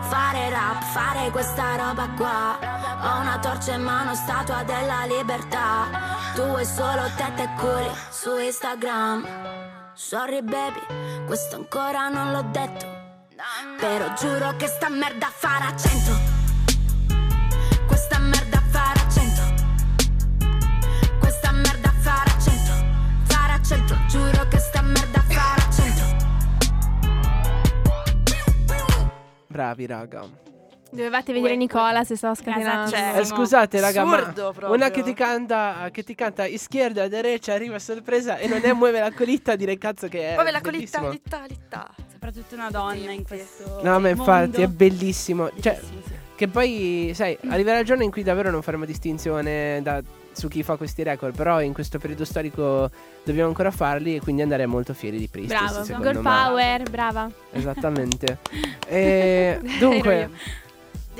Fare 0.07 0.49
rap, 0.49 0.83
fare 0.83 1.31
questa 1.31 1.75
roba 1.75 2.07
qua. 2.15 2.57
Ho 3.01 3.19
una 3.21 3.39
torcia 3.39 3.73
in 3.73 3.81
mano, 3.81 4.13
statua 4.15 4.63
della 4.63 5.05
libertà 5.05 5.87
Tu 6.33 6.43
vuoi 6.43 6.65
solo 6.65 7.09
tette 7.15 7.43
e 7.43 7.49
culi 7.57 7.91
su 8.09 8.37
Instagram 8.37 9.74
Sorry 9.97 10.41
baby, 10.41 10.81
questo 11.25 11.55
ancora 11.55 12.09
non 12.09 12.33
l'ho 12.33 12.43
detto. 12.51 12.85
Però 13.79 14.13
giuro 14.13 14.55
che 14.57 14.67
sta 14.67 14.89
merda 14.89 15.27
farà 15.27 15.73
cento 15.75 16.11
Questa 17.85 18.17
merda 18.19 18.61
farà 18.69 19.07
cento 19.09 19.63
Questa 21.19 21.51
merda 21.51 21.91
farà 21.99 22.31
cento 22.39 22.73
Farà 23.23 23.61
cento, 23.61 23.97
giuro 24.07 24.47
che 24.47 24.57
sta 24.57 24.81
merda 24.81 25.21
farà 25.21 25.69
cento 25.71 26.03
Bravi, 29.47 29.85
raga. 29.85 30.44
Dovevate 30.91 31.33
vedere 31.33 31.55
Nicola 31.57 32.03
se 32.03 32.15
stava 32.15 32.35
scatenando. 32.35 32.89
Cioè, 32.91 33.13
Eh, 33.17 33.25
scusate, 33.25 33.79
raga, 33.81 34.05
ma 34.05 34.17
assurdo 34.17 34.51
proprio. 34.51 34.71
una 34.73 34.89
che 34.91 35.03
ti 35.03 35.13
canta, 35.13 35.89
che 35.91 36.03
ti 36.03 36.15
canta 36.15 36.45
izquierda, 36.45 37.07
derecha, 37.07 37.53
arriva 37.53 37.75
a 37.75 37.79
sorpresa 37.79 38.37
e 38.37 38.47
non 38.47 38.61
è 38.63 38.71
muove 38.71 38.99
la 38.99 39.11
colita, 39.11 39.55
dire 39.55 39.77
cazzo 39.77 40.07
che 40.07 40.29
è. 40.29 40.33
Muove 40.35 40.51
la 40.51 40.61
colita, 40.61 40.99
bellissimo. 40.99 41.09
litta, 41.09 41.43
litta. 41.47 41.89
Soprattutto 42.11 42.55
una 42.55 42.69
donna 42.71 43.11
in 43.11 43.23
questo 43.25 43.81
No, 43.83 43.99
ma 43.99 44.09
infatti 44.09 44.41
mondo. 44.59 44.61
è 44.61 44.67
bellissimo. 44.67 45.49
Cioè, 45.59 45.73
Bellissimo, 45.73 46.01
sì. 46.05 46.13
che 46.35 46.47
poi, 46.47 47.11
sai, 47.13 47.37
arriverà 47.49 47.79
il 47.79 47.85
giorno 47.85 48.03
in 48.03 48.11
cui 48.11 48.23
davvero 48.23 48.49
non 48.49 48.61
faremo 48.61 48.85
distinzione 48.85 49.81
da- 49.83 50.01
su 50.31 50.47
chi 50.47 50.63
fa 50.63 50.75
questi 50.77 51.03
record. 51.03 51.35
Però 51.35 51.61
in 51.61 51.73
questo 51.73 51.97
periodo 51.99 52.23
storico 52.25 52.89
dobbiamo 53.23 53.49
ancora 53.49 53.69
farli 53.71 54.15
e 54.15 54.21
quindi 54.21 54.41
andare 54.43 54.65
molto 54.65 54.93
fieri 54.93 55.17
di 55.17 55.27
Priestis. 55.27 55.87
Bravo, 55.87 56.01
girl 56.03 56.15
me. 56.15 56.21
power, 56.21 56.89
brava. 56.89 57.29
Esattamente. 57.51 58.37
e, 58.87 59.59
dunque. 59.79 60.29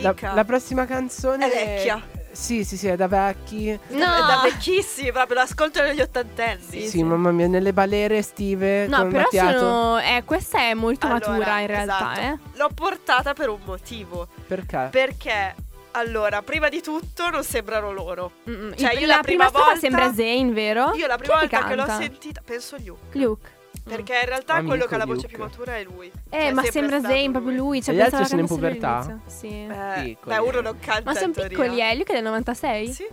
La, 0.02 0.16
la 0.34 0.44
prossima 0.44 0.86
canzone 0.86 1.52
È 1.52 1.66
vecchia. 1.66 2.02
Sì, 2.32 2.66
sì, 2.66 2.76
sì, 2.76 2.88
è 2.88 2.98
da 2.98 3.08
vecchi. 3.08 3.68
No, 3.90 3.98
È 3.98 4.20
da 4.20 4.42
vecchissimi, 4.44 5.10
proprio 5.14 5.38
l'ascolto 5.38 5.82
degli 5.82 6.02
ottantenni. 6.02 6.86
Sì, 6.86 7.02
mamma 7.02 7.32
mia, 7.32 7.48
nelle 7.48 7.72
balere 7.72 8.18
estive 8.18 8.88
No, 8.88 8.98
con 8.98 9.08
però 9.10 9.22
Mattiato. 9.24 9.58
sono. 9.60 10.00
Eh, 10.00 10.24
questa 10.26 10.60
è 10.60 10.74
molto 10.74 11.06
Allora, 11.08 11.30
matura 11.30 11.60
in 11.62 11.68
realtà, 11.68 12.12
esatto. 12.14 12.20
eh. 12.20 12.38
L'ho 12.58 12.70
portata 12.76 13.34
per 13.34 13.48
un 13.48 13.62
motivo. 13.64 14.28
Perché? 14.48 14.90
Perché, 14.92 15.56
allora, 15.92 16.42
prima 16.42 16.68
di 16.68 16.82
tutto 16.82 17.30
non 17.30 17.42
sembrano 17.46 17.94
loro. 17.94 18.32
Mm, 18.50 18.74
Cioè, 18.74 18.96
io 18.96 19.08
la 19.08 19.16
la 19.16 19.22
prima 19.22 19.46
prima 19.46 19.64
volta- 19.64 19.80
sembra 19.80 20.14
Zayn, 20.14 20.54
vero? 20.54 20.92
Io 20.96 21.08
la 21.08 21.18
prima 21.18 21.40
Chi 21.40 21.48
volta 21.48 21.68
che 21.70 21.76
l'ho 21.76 21.86
sentita, 21.88 22.42
penso 22.46 22.76
Luke. 22.84 23.18
Luke. 23.18 23.50
Perché 23.88 24.20
in 24.20 24.26
realtà 24.26 24.54
Amico 24.56 24.68
quello 24.70 24.86
che 24.86 24.96
ha 24.96 24.98
la 24.98 25.04
Luke. 25.06 25.16
voce 25.16 25.28
più 25.28 25.38
matura 25.38 25.76
è 25.78 25.84
lui. 25.84 26.08
Eh, 26.08 26.12
Cioè, 26.30 26.52
ma 26.54 26.62
sempre 26.64 26.72
sembra 26.72 27.00
stato 27.00 27.14
Zayn 27.14 27.32
proprio 27.32 27.56
lui. 27.56 27.82
Cioè, 27.84 27.94
E 27.94 27.98
gli 27.98 28.02
altri 28.02 28.26
sono 28.26 28.42
in 28.42 28.48
cantasse 28.48 28.68
pubertà? 28.70 28.98
all'inizio. 28.98 29.22
Sì. 29.28 29.48
Eh, 29.48 30.04
Piccoli. 30.04 30.36
beh, 30.36 30.42
uno 30.42 30.62
non 30.62 30.80
canta 30.80 31.04
Ma 31.06 31.14
sono 31.14 31.26
in 31.28 31.32
teoria. 31.34 31.58
piccoli, 31.58 31.82
eh? 31.82 31.96
Luke 31.96 32.12
è 32.12 32.16
del 32.16 32.24
96? 32.24 32.92
Sì. 32.94 33.08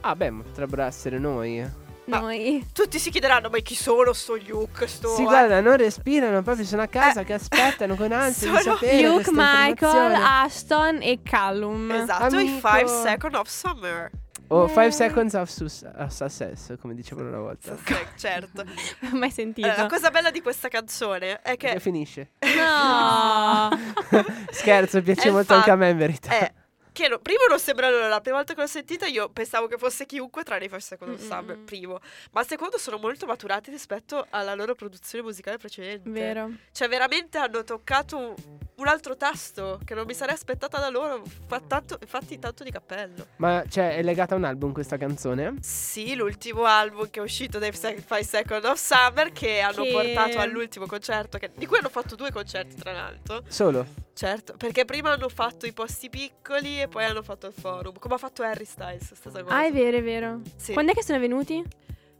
Ah, 0.00 0.16
beh, 0.16 0.30
ma 0.30 0.42
potrebbero 0.42 0.82
essere 0.82 1.18
noi. 1.18 1.82
Ma- 2.06 2.18
Noi. 2.20 2.66
Tutti 2.72 2.98
si 2.98 3.08
chiederanno, 3.10 3.48
ma 3.48 3.58
chi 3.60 3.74
sono 3.74 4.12
sto 4.12 4.36
Luke? 4.46 4.86
Sto 4.86 5.08
Sì, 5.14 5.22
eh?" 5.22 5.24
guarda, 5.24 5.60
non 5.62 5.76
respirano, 5.78 6.42
proprio 6.42 6.66
sono 6.66 6.82
a 6.82 6.86
casa 6.86 7.20
Eh. 7.20 7.24
che 7.24 7.32
aspettano 7.34 7.94
con 7.94 8.12
ansia 8.12 8.50
di 8.50 8.56
Sono 8.60 8.74
sapere 8.76 9.02
Luke, 9.02 9.14
questa 9.24 9.32
Michael, 9.32 9.70
informazione. 9.70 10.24
Ashton 10.44 10.98
e 11.02 11.18
Callum. 11.22 11.90
Esatto, 11.90 12.34
i 12.36 12.38
Amico. 12.48 12.68
5 12.68 12.88
Second 12.88 13.34
of 13.36 13.48
Summer. 13.48 14.10
Oh, 14.48 14.64
Eh. 14.66 14.68
5 14.68 14.90
seconds 14.92 15.34
of, 15.34 15.48
sus- 15.48 15.84
of 15.96 16.10
success, 16.12 16.76
come 16.78 16.94
dicevano 16.94 17.28
una 17.28 17.38
volta. 17.38 17.76
Certo. 18.16 18.64
Mai 19.12 19.30
sentito. 19.30 19.66
Allora, 19.66 19.82
la 19.82 19.88
cosa 19.88 20.10
bella 20.10 20.30
di 20.30 20.40
questa 20.42 20.68
canzone 20.68 21.40
è 21.40 21.56
Che 21.56 21.70
che 21.72 21.80
finisce. 21.80 22.32
No. 22.56 23.70
Scherzo, 24.50 25.02
piace 25.02 25.28
È 25.28 25.32
molto 25.32 25.54
anche 25.54 25.70
a 25.70 25.76
me 25.76 25.90
in 25.90 25.96
verità. 25.96 26.30
è 26.30 26.52
che 26.94 27.08
no- 27.08 27.18
primo 27.18 27.40
non 27.48 27.58
sembra 27.58 27.90
loro, 27.90 28.06
la 28.06 28.20
prima 28.20 28.36
volta 28.36 28.54
che 28.54 28.60
l'ho 28.60 28.68
sentita 28.68 29.06
io 29.06 29.28
pensavo 29.28 29.66
che 29.66 29.76
fosse 29.76 30.06
chiunque 30.06 30.44
tranne 30.44 30.66
i 30.66 30.68
Five 30.68 30.80
Second 30.80 31.14
of 31.14 31.20
Summer, 31.26 31.58
primo. 31.58 31.98
Ma 32.30 32.44
secondo 32.44 32.78
sono 32.78 32.98
molto 32.98 33.26
maturati 33.26 33.68
rispetto 33.72 34.24
alla 34.30 34.54
loro 34.54 34.76
produzione 34.76 35.24
musicale 35.24 35.58
precedente. 35.58 36.08
Vero. 36.08 36.50
Cioè 36.70 36.86
veramente 36.88 37.36
hanno 37.38 37.64
toccato 37.64 38.16
un, 38.16 38.34
un 38.76 38.86
altro 38.86 39.16
tasto 39.16 39.80
che 39.84 39.94
non 39.94 40.06
mi 40.06 40.14
sarei 40.14 40.34
aspettata 40.36 40.78
da 40.78 40.88
loro. 40.88 41.24
Fa 41.48 41.60
tanto, 41.66 41.98
infatti 42.00 42.38
tanto 42.38 42.62
di 42.62 42.70
cappello. 42.70 43.26
Ma 43.38 43.64
cioè, 43.68 43.96
è 43.96 44.02
legata 44.04 44.34
a 44.34 44.38
un 44.38 44.44
album 44.44 44.72
questa 44.72 44.96
canzone? 44.96 45.56
Sì, 45.62 46.14
l'ultimo 46.14 46.62
album 46.62 47.10
che 47.10 47.18
è 47.18 47.22
uscito 47.24 47.58
dai 47.58 47.72
Five 47.72 48.22
Second 48.22 48.64
of 48.66 48.78
Summer 48.78 49.32
che 49.32 49.58
hanno 49.58 49.82
Che- 49.82 49.90
portato 49.90 50.38
all'ultimo 50.38 50.86
concerto, 50.86 51.38
che- 51.38 51.50
di 51.56 51.66
cui 51.66 51.78
hanno 51.78 51.88
fatto 51.88 52.14
due 52.14 52.30
concerti 52.30 52.76
tra 52.76 52.92
l'altro. 52.92 53.42
Solo? 53.48 53.84
Certo, 54.14 54.54
perché 54.56 54.84
prima 54.84 55.10
hanno 55.10 55.28
fatto 55.28 55.66
i 55.66 55.72
posti 55.72 56.08
piccoli 56.08 56.80
e 56.80 56.86
poi 56.88 57.04
hanno 57.04 57.22
fatto 57.22 57.48
il 57.48 57.52
forum, 57.52 57.98
come 57.98 58.14
ha 58.14 58.18
fatto 58.18 58.42
Harry 58.44 58.64
Styles, 58.64 59.12
stessa 59.12 59.42
cosa. 59.42 59.54
Ah, 59.56 59.66
è 59.66 59.72
vero, 59.72 59.96
è 59.96 60.02
vero. 60.02 60.40
Sì. 60.56 60.72
Quando 60.72 60.92
è 60.92 60.94
che 60.94 61.02
sono 61.02 61.18
venuti? 61.18 61.62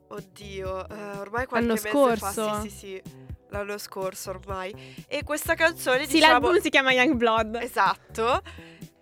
Oddio, 0.09 0.89
eh, 0.89 0.95
ormai 1.19 1.47
qualche 1.47 1.67
L'anno 1.67 1.73
mese 1.75 1.89
scorso? 1.89 2.25
fa, 2.49 2.61
sì, 2.63 2.69
sì, 2.69 2.77
sì, 2.77 3.03
l'anno 3.51 3.79
scorso 3.79 4.31
ormai. 4.31 5.05
E 5.07 5.23
questa 5.23 5.55
canzone, 5.55 6.07
Sì, 6.07 6.15
diciamo... 6.15 6.33
l'album 6.33 6.61
si 6.61 6.69
chiama 6.69 6.93
Young 6.93 7.15
Blood. 7.15 7.55
Esatto. 7.61 8.43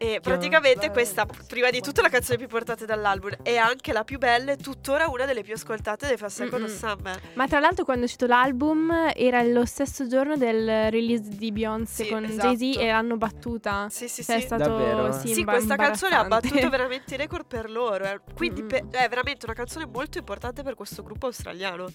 E 0.02 0.18
praticamente 0.20 0.90
questa, 0.90 1.24
prima 1.46 1.70
di 1.70 1.80
tutto, 1.80 2.00
la 2.02 2.08
canzone 2.08 2.36
più 2.36 2.48
portata 2.48 2.84
dall'album 2.84 3.36
è 3.42 3.56
anche 3.56 3.92
la 3.92 4.02
più 4.02 4.18
bella 4.18 4.50
e 4.50 4.56
tuttora 4.56 5.06
una 5.06 5.26
delle 5.26 5.42
più 5.44 5.54
ascoltate 5.54 6.08
dei 6.08 6.16
Fast 6.16 6.38
Second. 6.42 6.66
Summer. 6.66 7.20
Ma 7.34 7.46
tra 7.46 7.60
l'altro 7.60 7.84
quando 7.84 8.02
è 8.02 8.06
uscito 8.06 8.26
l'album 8.26 9.12
era 9.14 9.42
lo 9.42 9.64
stesso 9.64 10.08
giorno 10.08 10.36
del 10.36 10.90
release 10.90 11.28
di 11.28 11.52
Beyoncé 11.52 12.02
Sì, 12.04 12.10
con 12.10 12.24
esatto. 12.24 12.48
Jay-Z 12.52 12.78
e 12.80 12.86
l'hanno 12.88 13.16
battuta. 13.16 13.86
Sì, 13.90 14.08
sì, 14.08 14.24
Cioè, 14.24 14.38
sì. 14.38 14.42
è 14.42 14.44
stato 14.46 14.64
Davvero? 14.64 15.12
sì, 15.12 15.34
Sì, 15.34 15.44
questa 15.44 15.76
canzone 15.76 16.16
ha 16.16 16.24
battuto 16.24 16.66
veramente 16.68 17.14
i 17.14 17.16
record 17.16 17.46
per 17.46 17.70
loro. 17.70 18.04
eh. 18.04 18.20
Quindi 18.34 18.64
pe- 18.64 18.86
è 18.90 19.08
veramente 19.08 19.44
una 19.46 19.54
canzone 19.54 19.86
molto 19.86 20.18
importante 20.18 20.64
per 20.64 20.74
questo 20.74 21.04
gruppo 21.04 21.26
australiano. 21.26 21.86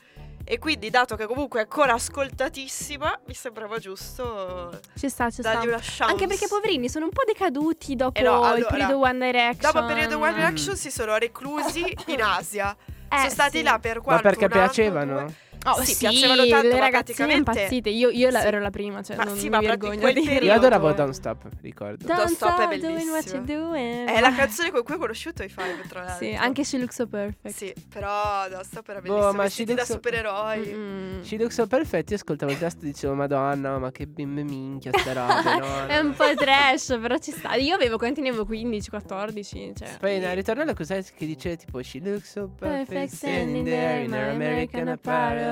E 0.49 0.59
quindi, 0.59 0.89
dato 0.89 1.17
che 1.17 1.25
comunque 1.25 1.59
è 1.59 1.63
ancora 1.63 1.91
ascoltatissima, 1.91 3.19
mi 3.27 3.33
sembrava 3.33 3.79
giusto 3.79 4.79
Ci 4.95 5.09
sta, 5.09 5.29
ci 5.29 5.41
sta. 5.41 5.51
dargli 5.55 5.67
una 5.67 5.75
chance. 5.81 6.03
Anche 6.03 6.25
perché 6.25 6.47
poverini 6.47 6.87
sono 6.87 7.03
un 7.03 7.11
po' 7.11 7.23
decaduti 7.25 7.96
dopo 7.97 8.17
Eh 8.17 8.23
no, 8.23 8.37
il 8.39 8.45
allora, 8.45 8.65
periodo 8.69 8.99
One 8.99 9.25
Direction. 9.25 9.71
Dopo 9.73 9.79
il 9.79 9.85
periodo 9.93 10.17
One 10.19 10.31
Mm. 10.31 10.35
Direction 10.35 10.75
si 10.77 10.89
sono 10.91 11.17
reclusi 11.17 11.97
in 12.07 12.21
Asia. 12.21 12.73
Eh, 13.09 13.15
sono 13.19 13.29
stati 13.29 13.57
sì. 13.59 13.63
là 13.63 13.79
per 13.79 13.95
Ma 13.97 14.01
quanto 14.01 14.23
perché 14.23 14.43
anno, 14.45 14.53
piacevano? 14.53 15.13
due- 15.21 15.33
Oh, 15.65 15.81
Sì, 15.83 15.93
sì, 15.93 15.97
piacevano 15.97 16.45
tanto, 16.45 16.67
le 16.67 16.73
ma 16.73 16.79
ragazzine 16.79 17.33
impazzite. 17.33 17.89
Io, 17.89 18.09
io 18.09 18.29
la- 18.29 18.39
Sì. 18.41 18.47
ero 18.47 18.59
la 18.59 18.69
prima, 18.69 19.01
cioè 19.01 19.15
Ma 19.17 19.23
non 19.23 19.35
sì, 19.37 19.43
mi 19.43 19.49
ma 19.49 19.59
vergogno 19.59 20.11
dirlo. 20.13 20.45
Io 20.45 20.53
adoravo 20.53 20.91
Don't 20.93 21.13
Stop, 21.13 21.47
ricordo. 21.61 22.05
Don't 22.05 22.27
Stop 22.29 22.69
è 22.69 22.77
doing 22.79 23.09
what 23.09 23.25
you're 23.25 23.39
bellissimo. 23.41 23.69
doing. 23.71 24.07
È 24.07 24.19
la 24.19 24.33
canzone 24.33 24.71
con 24.71 24.83
cui 24.83 24.93
ho 24.95 24.97
conosciuto 24.97 25.43
i 25.43 25.49
Five, 25.49 25.83
tra 25.89 26.03
l'altro. 26.03 26.25
Sì, 26.25 26.33
anche 26.35 26.63
She 26.63 26.77
Looks 26.77 26.95
So 26.95 27.07
Perfect. 27.07 27.55
Sì, 27.55 27.73
però 27.91 28.47
Don't 28.49 28.63
Stop 28.63 28.87
era 28.89 28.99
Boh, 29.01 29.07
bellissimo. 29.07 29.31
ma 29.33 29.43
vestiti 29.43 29.69
She 29.69 29.75
da 29.75 29.81
Looks 29.81 29.87
So- 29.87 29.93
supereroi. 29.93 30.59
Mm-mm. 30.59 31.23
Ci 31.23 31.37
Look 31.37 31.51
So 31.51 31.67
Perfetti, 31.67 32.13
ascoltavo 32.13 32.51
il 32.51 32.57
testo 32.59 32.83
e 32.83 32.87
dicevo 32.87 33.13
Madonna, 33.13 33.77
ma 33.77 33.91
che 33.91 34.07
bimbe 34.07 34.43
minchia 34.43 34.91
ste 34.97 35.13
robe, 35.13 35.57
no? 35.59 35.85
È 35.87 35.97
un 35.97 36.13
po' 36.13 36.33
trash, 36.35 36.97
però 37.01 37.17
ci 37.17 37.31
sta. 37.31 37.55
Io 37.55 37.75
avevo 37.75 37.97
quanti 37.97 38.21
ne 38.21 38.29
avevo 38.29 38.45
15, 38.45 38.89
14, 38.89 39.73
cioè. 39.75 39.97
Poi 39.99 40.19
nel 40.19 40.35
ritornello 40.35 40.73
cos'è 40.73 41.03
che 41.03 41.25
dice 41.25 41.55
tipo 41.57 41.81
She 41.83 41.99
looks 42.01 42.31
so 42.31 42.47
perfect 42.57 42.85
Perfect 42.87 43.13
standing 43.15 43.65
there 43.65 44.03
in 44.03 44.13
her 44.13 44.29
American 44.29 44.87
apparel. 44.87 45.46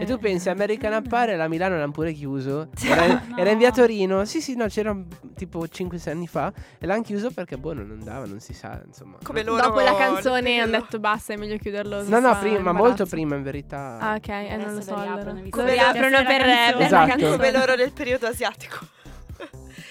E 0.00 0.04
tu 0.06 0.18
pensi 0.18 0.48
American 0.48 0.92
Apparel 0.92 1.40
a 1.40 1.48
Milano 1.48 1.76
l'hanno 1.76 1.90
pure 1.90 2.12
chiuso 2.12 2.68
Era, 2.84 3.06
No. 3.28 3.36
era 3.36 3.50
in 3.50 3.58
via 3.58 3.70
Torino 3.70 4.24
Sì 4.24 4.40
sì 4.40 4.54
no 4.54 4.66
c'era 4.66 4.96
tipo 5.34 5.66
5 5.66 5.98
anni 6.06 6.26
fa 6.28 6.52
E 6.78 6.86
l'hanno 6.86 7.02
chiuso 7.02 7.30
perché 7.30 7.56
boh 7.58 7.72
non 7.72 7.90
andava 7.90 8.24
Non 8.26 8.38
si 8.40 8.52
sa 8.54 8.80
insomma 8.86 9.16
Come 9.22 9.42
loro 9.42 9.60
Dopo 9.62 9.80
la 9.80 9.96
canzone 9.96 10.60
hanno 10.60 10.78
detto 10.78 10.98
basta, 11.00 11.32
è 11.32 11.36
meglio 11.36 11.56
chiuderlo. 11.56 12.02
No 12.08 12.20
no 12.20 12.36
prima 12.38 12.58
imbarazzo. 12.58 12.82
molto 12.84 13.06
prima 13.06 13.34
in 13.36 13.42
verità 13.42 13.98
Ah, 14.00 14.14
ok, 14.14 14.28
eh, 14.28 14.56
non 14.56 14.74
lo 14.74 14.80
so. 14.80 14.94
allora. 14.94 15.14
riaprono, 15.14 15.40
Lo 15.42 15.64
che 15.64 15.72
riaprono 15.72 16.08
per, 16.08 16.22
la 16.22 16.22
per 16.24 16.38
canzone. 16.46 16.78
la 16.78 16.84
Esatto. 16.86 17.08
canzone. 17.08 17.36
Come 17.36 17.50
loro 17.52 17.74
nel 17.74 17.92
periodo 17.92 18.26
asiatico. 18.26 18.78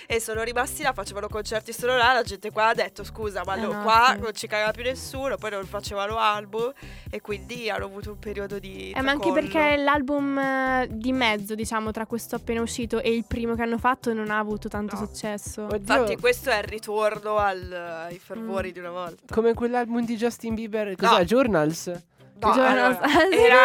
E 0.06 0.20
sono 0.20 0.44
rimasti 0.44 0.82
là, 0.84 0.94
facevano 0.94 1.28
concerti 1.28 1.74
solo 1.74 1.96
là. 1.98 2.14
La 2.14 2.24
gente 2.24 2.52
qua 2.52 2.68
ha 2.70 2.74
detto: 2.74 3.04
Scusa, 3.04 3.44
ma 3.46 3.56
Eh 3.56 3.62
no, 3.62 3.82
qua 3.82 4.12
sì. 4.16 4.20
non 4.22 4.34
ci 4.34 4.48
caga 4.48 4.72
più 4.72 4.84
nessuno. 4.84 5.36
Poi 5.38 5.52
non 5.52 5.66
facevano 5.66 6.18
album. 6.18 6.72
E 7.10 7.22
quindi 7.22 7.70
hanno 7.70 7.86
avuto 7.86 8.12
un 8.12 8.20
periodo 8.20 8.60
di. 8.60 8.92
Eh, 8.96 9.02
ma 9.02 9.12
anche 9.12 9.32
perché 9.32 9.76
l'album 9.78 10.38
eh, 10.38 10.88
di 10.90 11.12
mezzo, 11.12 11.56
diciamo, 11.56 11.92
tra 11.92 12.06
questo 12.06 12.36
appena 12.36 12.62
uscito 12.62 13.02
e 13.02 13.14
il 13.14 13.26
primo 13.28 13.56
che 13.56 13.62
hanno 13.62 13.78
fatto 13.78 14.14
non 14.14 14.30
ha 14.32 14.38
avuto 14.40 14.68
tanto 14.70 14.96
No. 14.98 15.06
successo. 15.06 15.64
Oddio, 15.64 15.78
Infatti, 15.78 16.16
questo 16.18 16.50
è 16.50 16.58
il 16.58 16.64
ritorno 16.64 17.38
al- 17.38 17.72
ai 18.08 18.20
fervori 18.20 18.70
Mm. 18.70 18.74
di 18.74 18.80
una 18.80 18.92
volta. 18.92 19.34
Come 19.34 19.54
quell'album 19.54 20.04
di 20.06 20.16
Justin 20.16 20.54
Bieber 20.56 20.96
Cos'è? 20.96 21.18
No. 21.20 21.24
Journals? 21.26 21.92
No, 22.40 22.52
allora, 22.52 23.00
Sì, 23.32 23.36
era, 23.38 23.58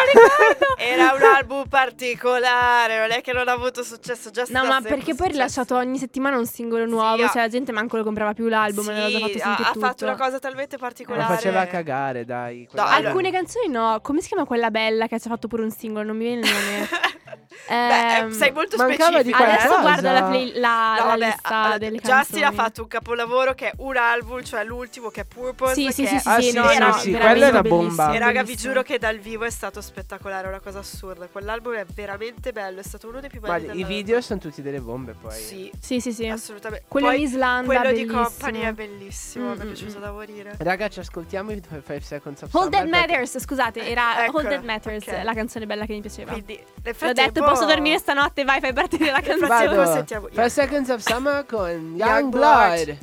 era 0.79 1.13
un 1.15 1.23
album 1.23 1.69
particolare. 1.69 2.99
Non 3.01 3.11
è 3.11 3.21
che 3.21 3.33
non 3.33 3.49
ha 3.49 3.53
avuto 3.53 3.83
successo 3.83 4.31
già 4.31 4.45
No, 4.49 4.65
ma 4.65 4.81
perché 4.81 5.15
poi 5.15 5.29
ha 5.29 5.31
rilasciato 5.31 5.77
ogni 5.77 5.99
settimana 5.99 6.37
un 6.39 6.47
singolo 6.47 6.87
nuovo, 6.87 7.23
ha- 7.25 7.29
cioè 7.29 7.43
la 7.43 7.49
gente 7.49 7.73
manco 7.73 7.97
lo 7.97 8.05
comprava 8.05 8.33
più 8.33 8.49
l'album, 8.49 8.87
l'aveva 8.87 9.09
già 9.09 9.19
fatto 9.19 9.37
ha, 9.39 9.41
sentire 9.41 9.69
ha 9.69 9.73
tutto. 9.73 9.87
fatto 9.87 10.05
una 10.05 10.17
cosa 10.17 10.39
talmente 10.39 10.77
particolare. 10.79 11.35
faceva 11.35 11.67
cagare 11.67 12.25
dai 12.25 12.67
No, 12.73 12.83
allora- 12.83 13.09
Alcune 13.09 13.31
canzoni 13.31 13.69
no, 13.69 13.99
come 14.03 14.21
si 14.21 14.29
chiama 14.29 14.45
quella 14.45 14.71
bella 14.71 15.07
che 15.07 15.21
ci 15.21 15.27
ha 15.29 15.31
fatto 15.31 15.49
pure 15.49 15.63
un 15.63 15.71
singolo? 15.71 16.05
Non 16.07 16.17
mi 16.17 16.25
viene 16.25 16.41
il 16.41 16.53
nome. 16.53 16.89
Beh, 17.69 18.17
Ehm, 18.19 18.31
eh, 18.31 18.33
sei 18.33 18.51
molto 18.53 18.77
mancava 18.77 19.23
di 19.23 19.31
specifica. 19.31 19.53
Adesso 19.63 19.81
guarda 19.81 20.13
la, 20.13 20.23
play- 20.25 20.53
la, 20.59 20.95
No, 20.95 20.97
la 20.97 21.05
vabbè, 21.05 21.25
lista 21.27 21.49
allora, 21.57 21.79
delle 21.79 21.97
Justin 21.99 22.11
canzoni. 22.15 22.43
ha 22.45 22.53
fatto 22.53 22.83
un 22.83 22.89
capolavoro 22.89 23.55
che 23.55 23.69
è 23.71 23.73
un 23.79 23.97
album, 23.97 24.43
cioè 24.43 24.65
l'ultimo 24.65 25.09
che 25.11 25.21
è 25.23 25.25
Purpose. 25.25 25.75
Sì, 25.75 25.93
sì, 25.93 26.03
che 26.03 26.09
sì, 26.09 26.15
è- 26.17 26.19
sì, 26.19 26.29
Ah, 26.29 26.41
sì, 26.41 26.53
no, 26.53 26.69
sì, 26.69 26.79
no, 26.79 26.93
sì, 26.95 27.11
quella 27.13 27.47
è 27.47 27.51
una 27.51 27.63
bomba. 27.63 28.13
E 28.13 28.19
raga, 28.19 28.43
vi 28.43 28.57
giuro 28.57 28.83
che 28.83 28.99
dal 28.99 29.19
vivo 29.19 29.45
è 29.45 29.51
stato 29.51 29.81
spettacolare, 29.81 30.47
è 30.47 30.49
una 30.49 30.61
cosa 30.61 30.81
assurda. 30.81 31.27
Quell'album 31.27 31.75
è 31.75 31.85
veramente 31.95 32.53
bello, 32.53 32.81
è 32.81 32.83
stato 32.83 33.09
uno 33.09 33.21
dei 33.21 33.29
più 33.31 33.41
belli. 33.41 33.79
i 33.79 33.85
video 33.85 34.21
sono 34.21 34.41
tutti 34.41 34.61
delle 34.63 34.81
bombe 34.81 35.15
poi 35.21 35.33
Sì, 35.39 35.71
Sì, 35.81 36.01
sì, 36.01 36.13
sì. 36.13 36.29
assolutamente. 36.29 36.87
Quello 36.89 37.09
Poi, 37.09 37.17
in 37.21 37.23
Islanda, 37.27 37.67
quello 37.67 37.93
di 37.93 38.05
bellissimo. 38.05 38.23
Company 38.23 38.61
è 38.61 38.73
bellissimo, 38.73 39.55
mi 39.55 39.59
è 39.61 39.65
piaciuto 39.67 39.99
da 39.99 40.11
morire. 40.13 40.55
Raga 40.59 40.89
ci 40.89 40.99
ascoltiamo 41.01 41.53
i 41.53 41.63
5 41.67 42.01
seconds 42.01 42.43
of 42.43 42.55
Hold 42.55 42.71
That 42.73 42.87
Matters, 42.89 43.39
scusate, 43.39 43.87
era 43.89 44.27
Hold 44.31 44.49
That 44.49 44.63
Matters, 44.65 45.23
la 45.23 45.35
canzone 45.35 45.67
bella 45.67 45.87
che 45.87 45.93
mi 45.93 46.01
piaceva. 46.01 46.33
Quindi, 46.33 46.59
nel 46.83 46.95
L'ho 47.27 47.33
frattempo... 47.33 47.51
posso 47.51 47.65
dormire 47.67 47.99
stanotte, 47.99 48.45
vai, 48.45 48.61
fai 48.61 48.73
partire 48.73 49.11
la 49.11 49.21
canzone. 49.21 49.49
Vado. 49.49 49.93
sentiamo... 49.93 50.29
5 50.29 50.49
seconds 50.51 50.89
of 50.91 51.01
summer 51.01 51.45
con 51.47 51.95
Young, 51.97 51.99
Young 51.99 52.31
Blood. 52.31 52.85
Blood. 52.85 52.99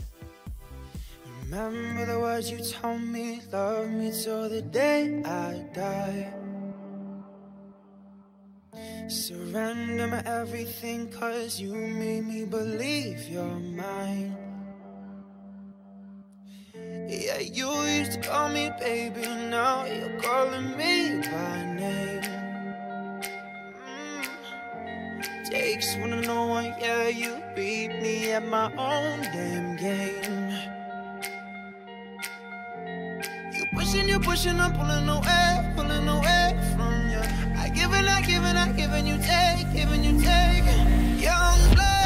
Remember 1.50 2.06
the 2.06 2.20
words 2.20 2.52
you 2.52 2.60
told 2.60 3.02
me, 3.02 3.42
love 3.52 3.90
me 3.90 4.12
till 4.12 4.50
the 4.50 4.62
day 4.62 5.24
I 5.26 5.66
die. 5.74 6.32
Surrender 9.08 10.06
my 10.06 10.22
everything, 10.26 11.10
cause 11.10 11.60
you 11.60 11.74
made 11.74 12.28
me 12.28 12.46
believe 12.46 13.28
you're 13.28 13.44
mine. 13.44 14.38
Yeah, 17.08 17.40
you 17.40 17.68
used 17.98 18.12
to 18.12 18.22
call 18.22 18.50
me 18.50 18.72
baby, 18.80 19.26
now 19.50 19.86
you're 19.86 20.20
calling 20.22 20.78
me 20.78 21.22
by 21.32 21.66
name. 21.76 22.39
Takes 25.50 25.96
one 25.96 26.12
to 26.12 26.22
know 26.22 26.46
one, 26.46 26.76
yeah, 26.80 27.08
you 27.08 27.42
beat 27.56 27.88
me 28.04 28.32
at 28.34 28.48
my 28.48 28.66
own 28.78 29.20
damn 29.34 29.76
game. 29.78 30.54
You 33.54 33.66
Pushing 33.74 34.08
you, 34.08 34.20
pushing, 34.20 34.60
I'm 34.60 34.74
pulling 34.74 35.10
away, 35.10 35.74
pulling 35.76 36.08
away 36.08 36.54
from 36.76 37.10
you. 37.10 37.22
I 37.58 37.70
give 37.74 37.92
and 37.94 38.08
I 38.08 38.22
give 38.22 38.44
and 38.44 38.60
I 38.60 38.72
give 38.74 38.92
and 38.92 39.08
you 39.08 39.18
take, 39.18 39.74
giving 39.74 40.04
you 40.04 40.22
take. 40.22 40.66
Young 41.20 41.74
blood, 41.74 41.99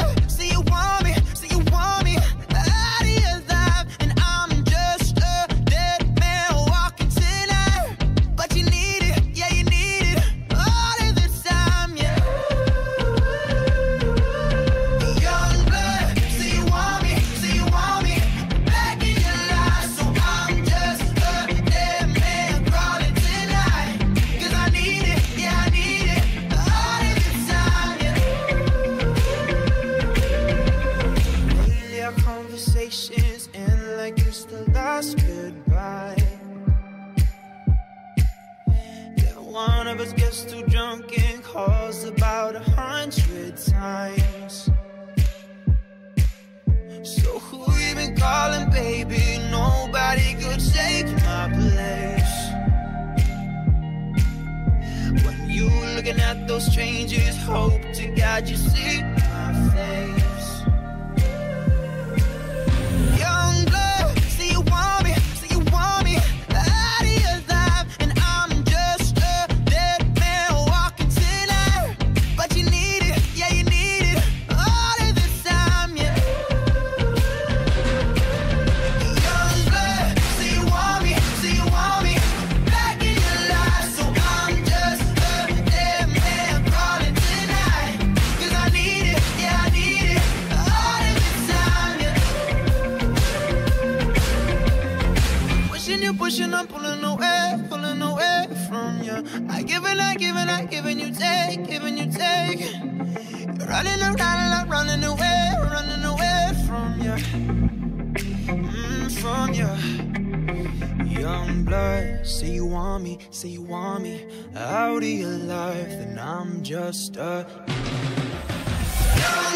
say 113.30 113.48
you 113.48 113.62
want 113.62 114.02
me 114.02 114.24
out 114.56 115.02
of 115.02 115.08
your 115.08 115.30
life, 115.30 115.88
then 115.88 116.18
I'm 116.18 116.62
just 116.62 117.16
a 117.16 117.46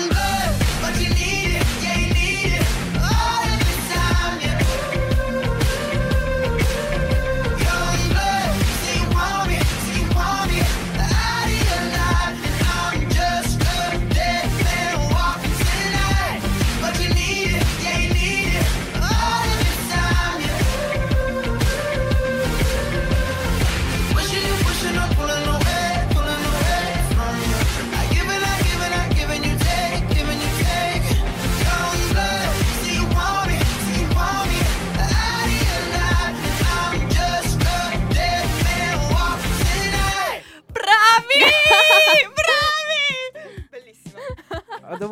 blood, 0.08 0.54
but 0.80 0.94
you 1.00 1.08
need 1.10 1.56
it, 1.56 1.66
yeah, 1.82 1.98
you 1.98 2.06
need 2.14 2.17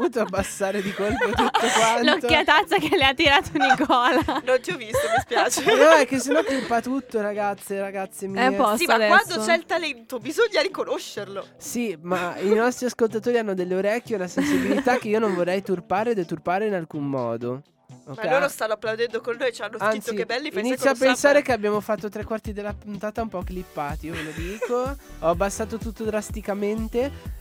dovuto 0.08 0.20
abbassare 0.20 0.82
di 0.82 0.92
colpo 0.92 1.26
tutto 1.30 1.66
quanto. 1.78 2.04
L'occhiatazza 2.04 2.78
che 2.78 2.96
le 2.96 3.04
ha 3.04 3.14
tirato 3.14 3.50
Nicola. 3.52 4.42
Non 4.46 4.60
ti 4.60 4.70
ho 4.70 4.76
visto, 4.76 4.98
mi 4.98 5.20
spiace. 5.20 5.64
No, 5.76 5.90
è 5.90 6.06
che 6.06 6.18
sennò 6.18 6.42
trippa 6.42 6.80
tutto, 6.80 7.20
ragazze, 7.20 7.80
ragazze 7.80 8.26
mie. 8.26 8.40
È 8.40 8.44
a 8.46 8.52
posto 8.52 8.76
Sì, 8.78 8.86
ma 8.86 8.94
adesso. 8.94 9.24
quando 9.24 9.44
c'è 9.44 9.56
il 9.56 9.64
talento 9.64 10.18
bisogna 10.18 10.60
riconoscerlo. 10.62 11.46
Sì, 11.56 11.96
ma 12.00 12.36
i 12.38 12.54
nostri 12.54 12.86
ascoltatori 12.86 13.38
hanno 13.38 13.54
delle 13.54 13.74
orecchie 13.74 14.14
e 14.14 14.18
una 14.18 14.28
sensibilità 14.28 14.98
che 14.98 15.08
io 15.08 15.18
non 15.18 15.34
vorrei 15.34 15.62
turpare 15.62 16.10
e 16.10 16.14
deturpare 16.14 16.66
in 16.66 16.74
alcun 16.74 17.04
modo. 17.08 17.62
Ok? 18.08 18.24
Ma 18.24 18.30
loro 18.30 18.48
stanno 18.48 18.74
applaudendo 18.74 19.20
con 19.20 19.36
noi, 19.36 19.52
ci 19.52 19.62
hanno 19.62 19.78
scritto 19.78 19.84
Anzi, 19.94 20.14
che 20.14 20.26
belli 20.26 20.50
inizio 20.54 20.90
a 20.90 20.94
pensare 20.94 21.42
che 21.42 21.52
abbiamo 21.52 21.80
fatto 21.80 22.08
tre 22.08 22.22
quarti 22.24 22.52
della 22.52 22.72
puntata 22.72 23.20
un 23.22 23.28
po' 23.28 23.42
clippati, 23.42 24.06
io 24.06 24.12
ve 24.14 24.22
lo 24.22 24.30
dico. 24.30 24.96
Ho 25.20 25.28
abbassato 25.28 25.76
tutto 25.78 26.04
drasticamente. 26.04 27.34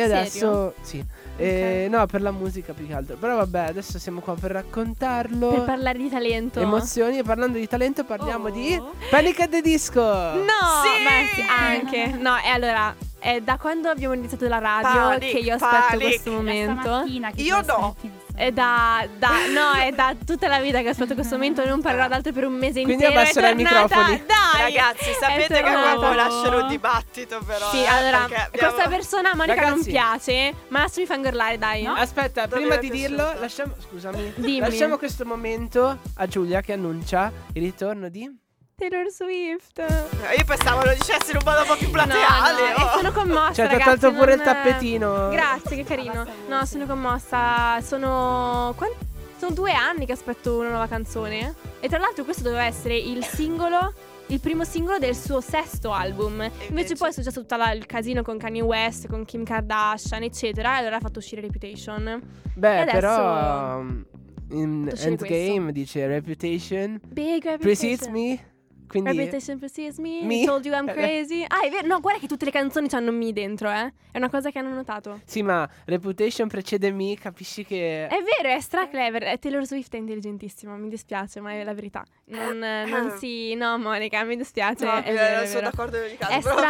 E 0.00 0.08
Serio? 0.08 0.18
adesso 0.18 0.74
sì. 0.82 1.04
Eh, 1.36 1.86
no, 1.90 2.04
per 2.06 2.20
la 2.20 2.30
musica 2.32 2.72
più 2.74 2.86
che 2.86 2.92
altro. 2.94 3.16
Però 3.16 3.36
vabbè, 3.36 3.68
adesso 3.68 3.98
siamo 3.98 4.20
qua 4.20 4.34
per 4.34 4.50
raccontarlo. 4.50 5.48
Per 5.48 5.64
parlare 5.64 5.98
di 5.98 6.10
talento. 6.10 6.60
Emozioni 6.60 7.18
e 7.18 7.22
parlando 7.22 7.56
di 7.58 7.66
talento 7.66 8.04
parliamo 8.04 8.48
Oh. 8.48 8.50
di 8.50 8.80
Panic 9.08 9.40
at 9.40 9.48
the 9.50 9.60
Disco. 9.62 10.02
No, 10.02 10.42
Sì! 10.82 11.04
beh, 11.04 11.34
sì, 11.34 11.42
anche. 11.48 12.06
No, 12.18 12.36
e 12.36 12.48
allora, 12.48 12.94
è 13.18 13.40
da 13.40 13.56
quando 13.58 13.88
abbiamo 13.88 14.14
iniziato 14.14 14.46
la 14.48 14.58
radio 14.58 14.90
Panic, 14.90 15.30
che 15.30 15.38
io 15.38 15.54
aspetto 15.54 15.76
panic. 15.88 16.02
questo 16.06 16.30
momento. 16.32 17.04
Io 17.36 17.54
no. 17.54 17.60
insomma. 17.60 17.94
È 18.40 18.52
da, 18.52 19.06
da- 19.18 19.46
no, 19.52 19.72
è 19.78 19.92
da 19.92 20.14
tutta 20.24 20.48
la 20.48 20.60
vita 20.60 20.80
che 20.80 20.88
aspetto 20.88 21.12
questo 21.12 21.34
momento. 21.34 21.62
Non 21.66 21.82
parlerò 21.82 22.08
d'altro 22.08 22.32
per 22.32 22.46
un 22.46 22.54
mese 22.54 22.80
Quindi 22.82 23.04
intero. 23.04 23.20
abbasserai 23.20 23.50
è 23.50 23.52
i 23.52 23.62
tornata, 23.62 23.82
microfoni. 23.98 24.22
Dai, 24.26 24.60
Ragazzi, 24.74 25.12
sapete 25.20 25.54
che 25.54 25.60
qua 25.60 25.94
può 25.96 26.14
nascere 26.14 26.56
un 26.56 26.68
dibattito 26.68 27.38
però. 27.44 27.68
Sì, 27.70 27.82
eh, 27.82 27.86
allora, 27.86 28.22
abbiamo- 28.24 28.46
questa 28.50 28.88
persona 28.88 29.32
a 29.32 29.36
Monica 29.36 29.60
non 29.60 29.70
Ragazzi. 29.72 29.90
piace, 29.90 30.54
ma 30.68 30.78
adesso 30.84 31.00
mi 31.00 31.06
fa 31.06 31.14
ingorlare, 31.16 31.58
dai. 31.58 31.84
Aspetta, 31.84 32.46
Dove 32.46 32.62
prima 32.62 32.76
di 32.76 32.88
dirlo, 32.88 33.34
lasciamo, 33.38 33.74
scusami, 33.78 34.32
Dimmi. 34.36 34.58
lasciamo 34.60 34.96
questo 34.96 35.26
momento 35.26 35.98
a 36.14 36.26
Giulia 36.26 36.62
che 36.62 36.72
annuncia 36.72 37.30
il 37.52 37.60
ritorno 37.62 38.08
di 38.08 38.26
Taylor 38.80 39.10
Swift. 39.10 39.78
Eh, 39.78 40.36
Io 40.38 40.44
pensavo 40.46 40.82
lo 40.82 40.92
dicessi 40.92 41.32
in 41.32 41.36
un 41.36 41.42
modo 41.44 41.60
un 41.60 41.66
po' 41.66 41.76
più 41.76 41.90
plateale. 41.90 42.60
No, 42.62 42.78
no, 42.78 42.84
oh. 42.84 42.86
e 42.88 42.96
sono 42.96 43.12
commossa, 43.12 43.52
Cioè, 43.52 43.68
ti 43.68 43.74
ha 43.74 43.84
tolto 43.84 44.12
pure 44.14 44.32
il 44.32 44.36
non- 44.38 44.46
tappetino. 44.46 45.28
Grazie, 45.28 45.76
che 45.76 45.84
carino. 45.84 46.26
No, 46.48 46.64
sono 46.64 46.86
commossa. 46.86 47.80
Sono. 47.82 48.72
quan- 48.76 48.90
Sono 49.36 49.52
due 49.54 49.72
anni 49.72 50.04
che 50.06 50.12
aspetto 50.12 50.58
una 50.58 50.68
nuova 50.70 50.86
canzone. 50.86 51.54
E 51.80 51.88
tra 51.88 51.98
l'altro, 51.98 52.24
questo 52.24 52.42
doveva 52.42 52.64
essere 52.64 52.96
il 52.96 53.22
singolo. 53.24 53.92
Il 54.26 54.38
primo 54.40 54.64
singolo 54.64 54.98
del 54.98 55.16
suo 55.16 55.40
sesto 55.40 55.92
album. 55.92 56.40
Invece, 56.42 56.66
invece- 56.68 56.94
poi 56.96 57.08
è 57.08 57.12
successo 57.12 57.40
tutto 57.40 57.56
il 57.74 57.84
casino 57.86 58.22
con 58.22 58.38
Kanye 58.38 58.60
West, 58.62 59.08
con 59.08 59.24
Kim 59.24 59.44
Kardashian, 59.44 60.22
eccetera. 60.22 60.76
E 60.76 60.78
allora 60.80 60.96
ha 60.96 61.00
fatto 61.00 61.18
uscire 61.18 61.40
Reputation. 61.42 62.20
Beh, 62.54 62.76
E 62.76 62.80
adesso- 62.80 62.94
però 62.98 63.78
um, 63.78 64.04
in 64.50 64.90
Endgame 64.94 65.72
dice 65.72 66.06
Reputation 66.06 67.00
Big 67.08 67.42
Reputation. 67.44 67.58
precedes 67.58 68.06
me. 68.08 68.44
Quindi 68.90 69.16
Reputation 69.16 69.58
precedes 69.58 69.98
me. 69.98 70.20
Me. 70.24 70.40
I 70.42 70.44
told 70.44 70.64
you 70.64 70.74
I'm 70.74 70.88
Eh, 70.88 70.92
crazy. 70.92 71.44
Ah, 71.46 71.60
è 71.64 71.70
vero. 71.70 71.86
No, 71.86 72.00
guarda 72.00 72.18
che 72.18 72.26
tutte 72.26 72.44
le 72.44 72.50
canzoni 72.50 72.88
hanno 72.90 73.12
me 73.12 73.32
dentro, 73.32 73.70
eh. 73.70 73.92
È 74.10 74.18
una 74.18 74.28
cosa 74.28 74.50
che 74.50 74.58
hanno 74.58 74.74
notato. 74.74 75.20
Sì, 75.24 75.42
ma 75.42 75.68
Reputation 75.84 76.48
precede 76.48 76.90
me, 76.90 77.14
capisci 77.14 77.64
che 77.64 78.08
È 78.08 78.20
vero, 78.22 78.52
è 78.52 78.58
stra 78.60 78.88
clever. 78.88 79.22
Eh, 79.22 79.38
Taylor 79.38 79.64
Swift 79.64 79.94
è 79.94 79.98
intelligentissima, 79.98 80.74
mi 80.74 80.88
dispiace, 80.88 81.38
ma 81.40 81.52
è 81.52 81.62
la 81.62 81.72
verità. 81.72 82.04
Non, 82.26 82.60
eh, 82.64 82.84
non 82.86 83.12
si. 83.18 83.54
No, 83.54 83.78
Monica, 83.78 84.24
mi 84.24 84.34
dispiace. 84.36 84.84
No, 84.84 84.96
è 84.96 85.08
eh, 85.08 85.12
vero, 85.12 85.46
sono 85.46 85.60
vero. 85.60 85.70
d'accordo 85.70 85.96
in 85.98 86.02
ogni 86.02 86.16
caso. 86.16 86.32
È 86.32 86.40
stra... 86.40 86.68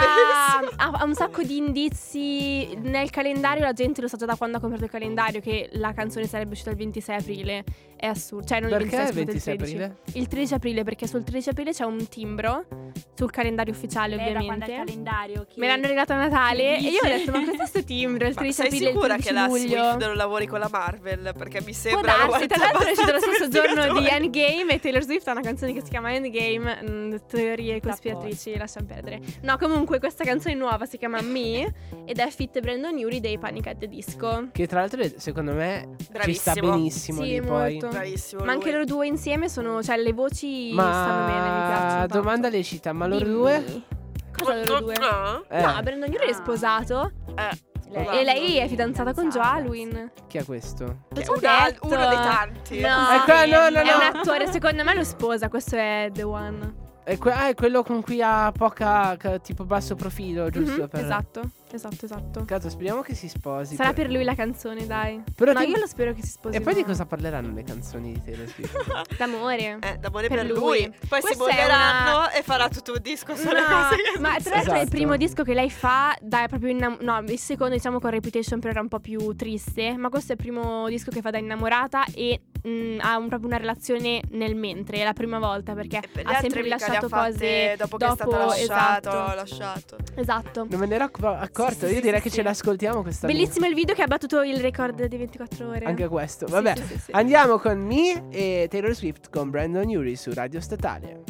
ha, 0.76 0.90
ha 1.00 1.04
un 1.04 1.14
sacco 1.14 1.42
di 1.42 1.56
indizi 1.56 2.74
nel 2.76 3.08
calendario. 3.08 3.62
La 3.62 3.72
gente 3.72 4.02
lo 4.02 4.08
sa 4.08 4.18
già 4.18 4.26
da 4.26 4.36
quando 4.36 4.58
ha 4.58 4.60
comprato 4.60 4.84
il 4.84 4.90
calendario 4.90 5.40
che 5.40 5.70
la 5.72 5.94
canzone 5.94 6.26
sarebbe 6.26 6.52
uscita 6.52 6.68
il 6.70 6.76
26 6.76 7.16
aprile. 7.16 7.64
È 8.01 8.07
assurdo. 8.07 8.46
Cioè, 8.46 8.61
non 8.61 8.70
Perché 8.70 8.84
il 8.84 8.90
26, 8.90 9.05
il 9.05 9.12
scusate, 9.12 9.24
26 9.26 9.53
il 9.53 9.59
13. 9.61 9.76
aprile? 9.76 10.18
Il 10.20 10.26
13 10.28 10.55
aprile, 10.55 10.84
perché 10.84 11.07
sul 11.07 11.22
13 11.22 11.48
aprile 11.51 11.72
c'è 11.72 11.84
un 11.84 12.09
timbro 12.09 12.64
sul 13.14 13.30
calendario 13.30 13.74
ufficiale, 13.74 14.16
Lei 14.16 14.32
da 14.32 14.40
quando 14.42 14.64
è 14.64 14.68
il 14.68 14.72
ovviamente. 14.72 14.84
calendario 14.92 15.46
che 15.46 15.61
Me 15.61 15.66
l'hanno 15.66 15.82
regalato 15.86 16.12
a 16.14 16.16
Natale 16.16 16.78
e 16.78 16.80
io 16.80 17.01
ho 17.03 17.07
detto 17.07 17.30
ma 17.32 17.44
cos'è 17.44 17.66
sto 17.66 17.84
timbro? 17.84 18.26
Il 18.26 18.32
Ma 18.34 18.40
13 18.40 18.53
sei 18.57 18.66
aprile, 18.68 18.84
il 18.86 18.90
sicura 18.92 19.14
13 19.16 19.28
che 19.28 19.34
la. 19.34 19.48
Swift 19.48 20.07
non 20.07 20.16
lavori 20.16 20.46
con 20.46 20.59
la 20.61 20.68
Marvel? 20.72 21.32
Perché 21.36 21.59
mi 21.59 21.64
Può 21.64 21.74
sembra 21.74 22.14
darsi, 22.16 22.46
tra 22.46 22.59
l'altro 22.59 22.86
è 22.86 22.90
uscito 22.92 23.12
lo 23.12 23.18
stesso 23.18 23.48
giorno 23.48 24.01
di 24.01 24.07
Endgame 24.09 24.72
e 24.72 24.80
Taylor 24.80 25.03
Swift 25.03 25.28
ha 25.28 25.32
una 25.32 25.40
canzone 25.42 25.72
che 25.74 25.82
si 25.84 25.90
chiama 25.90 26.14
Endgame, 26.14 26.78
mm, 26.88 27.14
teorie 27.28 27.80
cospiratrici, 27.82 28.57
lasciamo 28.57 28.86
perdere. 28.86 29.20
No, 29.42 29.59
comunque 29.59 29.98
questa 29.98 30.24
canzone 30.24 30.55
nuova 30.55 30.86
si 30.86 30.96
chiama 30.96 31.20
Me 31.20 31.70
ed 32.07 32.18
è 32.18 32.30
fit 32.30 32.59
Brandon 32.61 32.96
Yuri 32.96 33.20
dei 33.20 33.36
Panic 33.38 33.66
at 33.66 33.76
the 33.76 33.88
Disco. 33.88 34.48
Che 34.53 34.66
tra 34.66 34.80
l'altro 34.80 35.03
secondo 35.16 35.53
me 35.53 35.96
ci 36.22 36.32
sta 36.32 36.53
Bravissimo. 36.55 36.70
benissimo 36.72 37.22
Sì, 37.22 37.28
lì 37.28 37.40
poi. 37.42 37.78
Bravissimo. 37.91 38.45
Ma 38.45 38.53
anche 38.53 38.64
lui. 38.66 38.72
loro 38.72 38.84
due 38.84 39.07
insieme 39.07 39.49
sono, 39.49 39.82
cioè 39.82 39.97
le 39.97 40.12
voci 40.12 40.72
stanno 40.72 41.26
bene, 41.26 41.41
mi 41.41 41.66
piacciono. 41.66 41.84
Ma 41.84 41.99
tanto. 41.99 42.14
domanda 42.18 42.49
lecita, 42.49 42.93
ma 42.93 43.07
loro 43.07 43.24
Dimmi. 43.24 43.36
due? 43.36 43.82
Cosa 44.36 44.55
loro 44.57 44.80
due? 44.80 44.95
No, 44.99 45.45
Eh, 45.49 45.61
No, 45.62 45.82
Brandon 45.82 46.11
Yuri 46.11 46.26
è 46.26 46.30
Ah. 46.30 46.34
sposato 46.34 47.12
eh, 47.36 48.18
e 48.20 48.24
lei 48.24 48.59
è 48.59 48.68
fidanzata 48.68 49.12
con 49.12 49.28
Joe 49.28 49.43
Alwyn. 49.43 50.12
chi 50.28 50.38
è 50.38 50.45
questo? 50.45 50.84
è 51.12 51.18
una- 51.26 51.68
uno 51.82 52.09
dei 52.09 52.16
tanti. 52.16 52.80
No, 52.80 52.88
Ecco, 53.12 53.32
no, 53.32 53.68
no, 53.68 53.78
è 53.80 53.84
no. 53.84 53.97
un 53.97 54.16
attore, 54.16 54.47
secondo 54.51 54.84
me 54.84 54.95
lo 54.95 55.05
sposa, 55.05 55.49
questo 55.49 55.76
è 55.76 56.09
The 56.12 56.22
One. 56.22 56.88
È, 57.11 57.18
que- 57.18 57.32
ah, 57.32 57.48
è 57.48 57.54
quello 57.54 57.82
con 57.82 58.02
cui 58.02 58.22
ha 58.22 58.52
poca 58.56 59.16
ca- 59.16 59.38
tipo 59.38 59.64
basso 59.64 59.96
profilo, 59.96 60.48
giusto? 60.48 60.82
Mhm, 60.82 60.88
per... 60.88 61.04
Esatto, 61.04 61.40
esatto, 61.72 62.04
esatto. 62.04 62.44
Cazzo, 62.44 62.68
speriamo 62.68 63.00
che 63.00 63.14
si 63.14 63.28
sposi. 63.28 63.74
Sarà 63.74 63.92
poi- 63.92 64.04
per 64.04 64.12
lui 64.12 64.22
la 64.22 64.34
canzone, 64.36 64.86
dai. 64.86 65.20
Però 65.34 65.52
no, 65.52 65.58
ti- 65.61 65.70
io 65.70 65.78
lo 65.78 65.86
spero 65.88 66.12
che 66.12 66.22
si 66.22 66.30
sposi. 66.30 66.56
E 66.56 66.61
poi 66.61 66.74
di 66.74 66.84
cosa 66.84 67.06
parleranno 67.06 67.52
le 67.52 67.64
canzoni 67.64 68.12
di 68.12 68.22
Taylor 68.22 68.46
Swift? 68.46 68.76
D'amore. 69.18 69.78
Eh, 69.80 69.96
d'amore 69.98 70.28
Per 70.28 70.36
per, 70.38 70.46
lui. 70.50 70.58
lui. 70.61 70.94
Poi 71.08 71.20
si 71.20 71.26
Questa 71.26 71.32
è 71.32 71.36
molleranno 71.36 72.16
una- 72.18 72.30
e 72.32 72.42
farà 72.42 72.68
tutto 72.68 72.92
un 72.92 72.98
disco 73.02 73.34
sulle 73.34 73.61
No, 73.61 73.66
cose 73.66 73.96
che 74.14 74.18
ma 74.20 74.36
tra 74.40 74.54
l'altro 74.54 74.54
è 74.54 74.76
il 74.76 74.80
Esatto. 74.82 74.90
primo 74.90 75.16
disco 75.16 75.42
che 75.42 75.54
lei 75.54 75.70
fa, 75.70 76.16
dai, 76.20 76.46
proprio 76.48 76.70
innam- 76.70 76.98
no, 77.00 77.18
il 77.26 77.38
secondo 77.38 77.74
diciamo 77.74 77.98
con 77.98 78.11
Reputation 78.11 78.61
però 78.61 78.70
era 78.72 78.80
un 78.82 78.88
po' 78.88 79.00
più 79.00 79.34
triste, 79.34 79.96
ma 79.96 80.08
questo 80.11 80.32
è 80.32 80.36
il 80.36 80.40
primo 80.42 80.86
disco 80.88 81.11
che 81.11 81.20
fa 81.20 81.30
da 81.30 81.38
innamorata 81.38 82.04
e 82.14 82.40
mm, 82.66 82.98
ha 83.00 83.16
un- 83.16 83.28
proprio 83.28 83.48
una 83.48 83.58
relazione 83.58 84.20
nel 84.30 84.54
mentre, 84.54 84.98
è 84.98 85.04
la 85.04 85.12
prima 85.12 85.38
volta 85.38 85.74
perché 85.74 86.00
per 86.12 86.26
ha 86.26 86.40
sempre 86.40 86.62
rilasciato 86.62 87.08
cose 87.08 87.74
dopo 87.76 87.96
che 87.96 88.06
è 88.06 88.11
stato 88.11 88.30
lasciato, 88.30 89.08
esatto. 89.08 89.34
lasciato. 89.34 89.96
Esatto. 90.14 90.66
non 90.68 90.80
me 90.80 90.86
ne 90.86 90.94
ero 90.94 91.04
acc- 91.04 91.22
accorto. 91.24 91.86
Sì, 91.86 91.92
Io 91.92 91.96
sì, 91.96 92.00
direi 92.00 92.18
sì, 92.18 92.22
che 92.24 92.30
sì. 92.30 92.36
ce 92.36 92.42
l'ascoltiamo 92.42 93.02
questa 93.02 93.26
Bellissimo 93.26 93.66
il 93.66 93.74
video 93.74 93.94
che 93.94 94.02
ha 94.02 94.06
battuto 94.06 94.42
il 94.42 94.58
record 94.58 95.04
di 95.04 95.16
24 95.16 95.68
ore. 95.68 95.84
Anche 95.84 96.08
questo. 96.08 96.46
Vabbè, 96.46 96.76
sì, 96.76 96.82
sì, 96.86 96.98
sì. 96.98 97.11
andiamo 97.12 97.58
con 97.58 97.78
Me 97.78 98.28
e 98.30 98.66
Taylor 98.70 98.94
Swift 98.94 99.30
con 99.30 99.50
Brandon 99.50 99.86
Urie 99.88 100.16
su 100.16 100.32
Radio 100.32 100.61
Statale. 100.61 101.22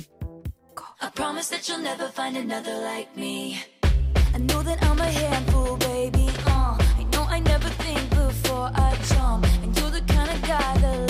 I 1.03 1.09
promise 1.15 1.49
that 1.51 1.67
you'll 1.67 1.81
never 1.81 2.11
find 2.13 2.37
another 2.37 2.75
like 2.83 3.09
me. 3.17 3.57
I 4.35 4.39
know 4.39 4.63
that 4.63 4.83
I'm 4.83 4.99
a 5.01 5.05
handful, 5.11 5.77
baby. 5.79 6.29
Uh, 6.47 6.77
I 6.99 7.05
know 7.13 7.25
I 7.29 7.41
never 7.41 7.69
think 7.83 8.09
before 8.11 8.71
I 8.75 8.95
jump. 9.09 9.47
And 9.63 9.75
you're 9.79 9.91
the 9.91 10.03
kind 10.03 10.29
of 10.31 10.43
guy 10.43 10.77
the 10.79 11.10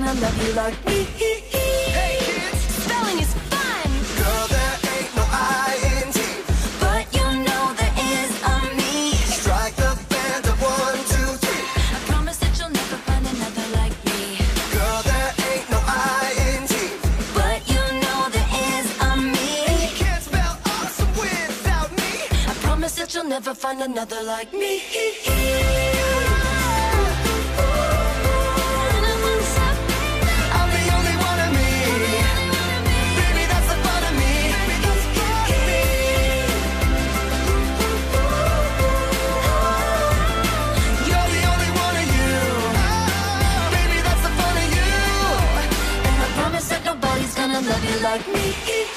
gonna 0.00 0.20
love 0.20 0.44
you 0.44 0.52
like 0.54 0.86
me. 0.86 1.04
Hey 1.04 2.18
kids, 2.26 2.58
Spelling 2.82 3.18
is 3.20 3.32
fun, 3.50 3.86
girl, 4.18 4.46
there 4.54 4.76
ain't 4.94 5.14
no 5.14 5.22
I-N-T. 5.30 6.18
but 6.82 7.04
you 7.14 7.26
know 7.46 7.64
there 7.78 7.94
is 8.14 8.30
a 8.42 8.56
me. 8.74 9.14
Strike 9.38 9.76
the 9.76 9.94
band 10.10 10.46
of 10.50 10.58
one, 10.60 10.98
two, 11.12 11.30
three. 11.42 11.64
I 11.94 11.98
promise 12.10 12.38
that 12.38 12.58
you'll 12.58 12.74
never 12.82 12.96
find 13.06 13.24
another 13.34 13.66
like 13.78 13.94
me. 14.10 14.20
Girl, 14.74 15.00
there 15.10 15.30
ain't 15.50 15.70
no 15.70 15.78
I-N-T. 15.86 16.74
But 17.38 17.58
you 17.72 17.82
know 18.02 18.20
there 18.34 18.50
is 18.74 18.86
a 18.98 19.12
And 19.14 19.30
me. 19.30 19.50
you 19.84 19.94
can't 20.02 20.22
spell 20.24 20.58
awesome 20.74 21.12
without 21.22 21.90
me. 22.00 22.12
I 22.50 22.54
promise 22.66 22.96
that 22.96 23.14
you'll 23.14 23.30
never 23.36 23.54
find 23.54 23.80
another 23.80 24.22
like 24.24 24.52
me. 24.52 24.72
Nobody's 47.64 47.70
gonna 47.70 47.70
love 47.70 47.84
you 47.84 47.98
like 48.02 48.26
me. 48.28 48.46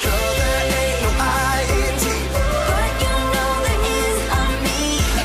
Girl, 0.03 0.34
there 0.39 0.63
ain't 0.78 1.01
no 1.03 1.09
I-N-T. 1.20 2.05
But 2.68 2.91
you 3.01 3.13
know 3.34 3.51
there 3.65 3.82
is 3.95 4.20
a 4.28 4.43
me. 4.63 4.80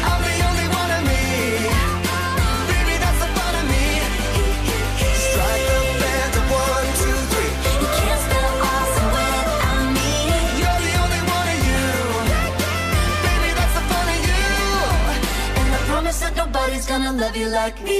I'm 0.09 0.20
the 0.22 0.34
only 0.49 0.66
one 0.80 0.90
of 0.97 1.03
me. 1.11 1.22
Baby, 2.70 2.95
that's 3.03 3.18
the 3.22 3.28
fun 3.36 3.55
of 3.61 3.64
me. 3.72 3.84
Strike 5.26 5.64
the 5.70 5.78
band 6.01 6.34
of 6.40 6.47
one, 6.51 6.88
two, 7.01 7.18
three. 7.32 7.53
You 7.82 7.88
can't 7.99 8.20
spell 8.26 8.53
awesome 8.70 9.11
without 9.16 9.86
me. 9.97 10.11
You're 10.61 10.80
the 10.86 10.95
only 11.03 11.22
one 11.36 11.49
of 11.55 11.61
you. 11.68 11.82
Baby, 13.26 13.51
that's 13.59 13.74
the 13.78 13.84
fun 13.90 14.07
of 14.14 14.20
you. 14.28 14.43
And 15.59 15.68
I 15.74 15.78
promise 15.90 16.18
that 16.20 16.34
nobody's 16.36 16.86
gonna 16.86 17.12
love 17.12 17.36
you 17.36 17.49
like 17.49 17.76
me. 17.82 17.99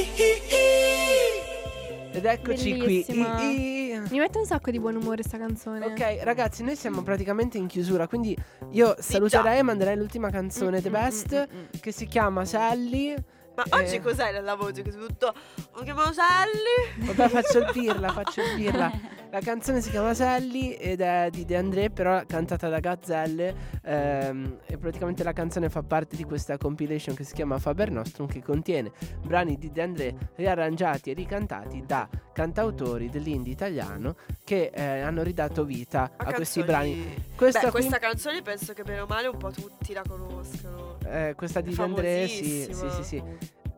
Ed 2.15 2.27
eccoci 2.27 2.79
qui. 2.79 3.03
Bellissima. 3.03 3.37
I- 3.41 3.57
i- 3.57 3.72
Mi 4.13 4.19
mette 4.19 4.37
un 4.37 4.45
sacco 4.45 4.71
di 4.71 4.79
buon 4.79 4.97
umore 4.97 5.23
sta 5.23 5.39
canzone. 5.39 5.87
Ok, 5.87 6.19
ragazzi, 6.21 6.63
noi 6.63 6.77
siamo 6.77 7.01
praticamente 7.01 7.57
in 7.57 7.67
chiusura, 7.67 8.07
quindi 8.07 8.37
io 8.73 8.95
saluterei 8.99 9.61
e 9.61 9.63
manderei 9.63 9.97
l'ultima 9.97 10.29
canzone 10.29 10.83
The 10.83 10.91
Mm, 10.91 10.93
mm, 10.93 11.01
Best 11.01 11.35
mm, 11.35 11.57
mm, 11.57 11.61
mm. 11.61 11.81
che 11.81 11.93
si 11.93 12.07
chiama 12.07 12.45
Sally. 12.45 13.15
Ma 13.55 13.65
Eh. 13.65 13.83
oggi 13.83 14.01
cos'è 14.01 14.33
nella 14.33 14.55
voce? 14.55 14.83
Che 14.83 14.91
tutto. 14.91 15.35
Mi 15.77 15.85
chiamo 15.85 16.11
Sally. 16.13 17.07
Vabbè, 17.15 17.29
faccio 17.29 17.59
il 17.59 17.71
pirla, 17.73 18.09
faccio 18.13 18.41
il 18.43 18.55
pirla. 18.57 18.91
La 19.31 19.41
canzone 19.41 19.81
si 19.81 19.89
chiama 19.91 20.13
Sally 20.13 20.73
ed 20.73 21.01
è 21.01 21.29
di 21.31 21.45
De 21.47 21.57
André, 21.57 21.89
però 21.91 22.23
cantata 22.27 22.69
da 22.69 22.81
Gazzelle. 22.81 23.55
ehm, 23.83 24.59
e 24.67 24.77
praticamente 24.79 25.23
la 25.23 25.33
canzone 25.33 25.69
fa 25.71 25.83
parte 25.83 26.17
di 26.17 26.25
questa 26.25 26.57
compilation 26.59 27.15
che 27.15 27.25
si 27.25 27.33
chiama 27.35 27.59
Faber 27.59 27.91
Nostrum, 27.91 28.27
che 28.27 28.43
contiene 28.43 28.91
brani 29.23 29.57
di 29.57 29.71
De 29.73 29.83
André 29.83 30.15
riarrangiati 30.37 31.11
e 31.11 31.15
ricantati 31.15 31.83
da 31.87 32.07
cantautori 32.33 33.09
dell'indie 33.11 33.53
italiano 33.53 34.17
che 34.45 34.71
eh, 34.75 35.01
hanno 35.01 35.23
ridato 35.23 35.65
vita 35.65 36.11
a, 36.17 36.33
questi 36.33 36.63
canzoni- 36.63 36.95
brani. 36.95 37.25
Questa, 37.37 37.61
Beh, 37.61 37.71
qui- 37.71 37.81
questa 37.81 37.99
canzone 37.99 38.43
penso 38.43 38.73
che 38.75 38.83
bene 38.83 39.01
o 39.01 39.07
male 39.07 39.27
un 39.29 39.37
po' 39.39 39.51
tutti 39.51 39.93
la 39.95 40.03
conoscono. 40.07 40.92
Eh, 41.13 41.35
questa 41.35 41.61
di 41.61 41.75
De 41.75 41.83
André, 41.83 42.27
sì, 42.27 42.69
sì, 42.73 42.89
sì, 42.91 43.03
sì. 43.05 43.23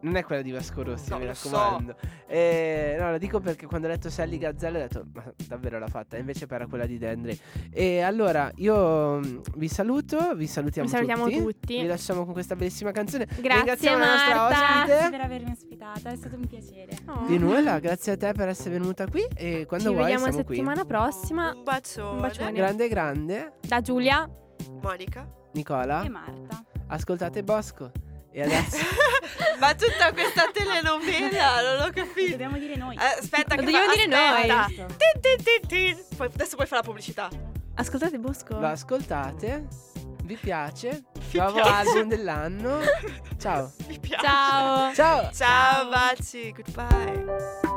Non 0.04 0.16
è 0.16 0.22
quella 0.22 0.42
di 0.42 0.50
Vasco 0.50 0.82
Rossi, 0.82 1.08
No, 1.08 1.16
mi 1.18 1.24
lo 1.24 1.32
so. 1.32 1.50
raccomando. 1.50 1.96
Eh, 2.26 2.94
no, 3.00 3.10
lo 3.10 3.16
dico 3.16 3.40
perché 3.40 3.64
quando 3.64 3.86
ho 3.86 3.90
letto 3.90 4.10
Sally 4.10 4.36
Gazzelle 4.36 4.76
ho 4.76 4.80
detto, 4.82 5.06
ma 5.14 5.24
davvero 5.48 5.78
l'ha 5.78 5.86
fatta? 5.86 6.18
Invece 6.18 6.46
era 6.46 6.66
quella 6.66 6.84
di 6.84 6.98
De 6.98 7.08
André. 7.08 7.38
E 7.72 8.02
allora, 8.02 8.52
io 8.56 9.18
mm, 9.20 9.38
vi 9.56 9.66
saluto, 9.66 10.34
vi 10.34 10.46
salutiamo, 10.46 10.86
Vi 10.86 10.94
salutiamo 10.94 11.30
tutti. 11.30 11.80
Vi 11.80 11.86
lasciamo 11.86 12.24
con 12.24 12.34
questa 12.34 12.54
bellissima 12.54 12.90
canzone. 12.90 13.24
Grazie 13.24 13.48
Ringraziamo 13.48 13.98
la 13.98 14.06
nostra 14.06 14.34
Marta. 14.34 14.48
Grazie 14.58 14.94
ospite. 14.94 15.10
per 15.10 15.20
avermi 15.24 15.50
ospitata, 15.52 16.10
è 16.10 16.16
stato 16.16 16.36
un 16.36 16.46
piacere. 16.48 16.98
Oh. 17.06 17.26
Di 17.26 17.38
nulla, 17.38 17.78
grazie 17.78 18.12
a 18.12 18.16
te 18.18 18.32
per 18.32 18.48
essere 18.48 18.78
venuta 18.78 19.06
qui 19.06 19.26
e 19.34 19.64
quando 19.64 19.86
Ci 19.88 19.92
vuoi 19.94 20.04
vediamo 20.04 20.24
siamo 20.26 20.44
qui. 20.44 20.54
settimana 20.56 20.84
prossima. 20.84 21.52
Un 21.54 21.62
bacione. 21.62 22.10
Un 22.10 22.20
bacione. 22.20 22.52
Grande 22.52 22.88
grande, 22.88 23.52
Da 23.66 23.80
Giulia. 23.80 24.28
Monica. 24.82 25.26
Nicola, 25.54 26.02
E 26.04 26.08
Marta. 26.10 26.62
Ascoltate 26.94 27.42
Bosco. 27.42 27.90
E 28.32 28.42
adesso 28.42 28.78
Ma 29.60 29.74
tutta 29.74 30.12
questa 30.12 30.50
telenovela, 30.52 31.62
non 31.76 31.86
ho 31.86 31.90
capito. 31.92 32.30
Dobbiamo 32.30 32.58
dire 32.58 32.74
noi. 32.76 32.96
Eh, 32.96 33.18
aspetta, 33.20 33.54
che 33.54 33.62
dobbiamo 33.62 33.86
fa- 33.86 33.94
dire 33.94 34.14
aspetta. 34.16 34.54
noi. 34.66 34.74
Tin, 34.76 35.20
tin, 35.20 35.44
tin, 35.44 35.66
tin. 35.68 36.04
Poi- 36.16 36.30
adesso 36.34 36.56
puoi 36.56 36.66
fare 36.66 36.80
la 36.80 36.86
pubblicità. 36.88 37.28
Ascoltate 37.76 38.18
Bosco. 38.18 38.58
lo 38.58 38.66
ascoltate, 38.68 39.66
vi 40.24 40.36
piace, 40.36 41.04
nuovo 41.32 41.54
piace. 41.54 41.70
album 41.70 42.08
dell'anno. 42.08 42.78
Ciao. 43.38 43.72
Mi 43.88 43.98
piace. 43.98 44.24
Ciao. 44.24 44.94
Ciao. 44.94 45.30
Ciao, 45.32 45.88
baci. 45.88 46.52
Goodbye. 46.52 47.73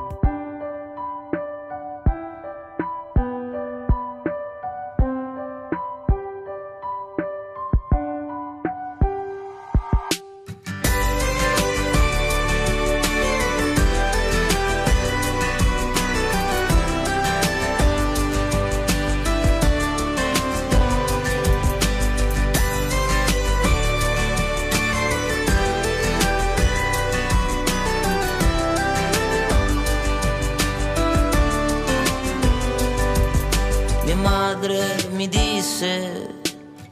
Disse 35.77 36.33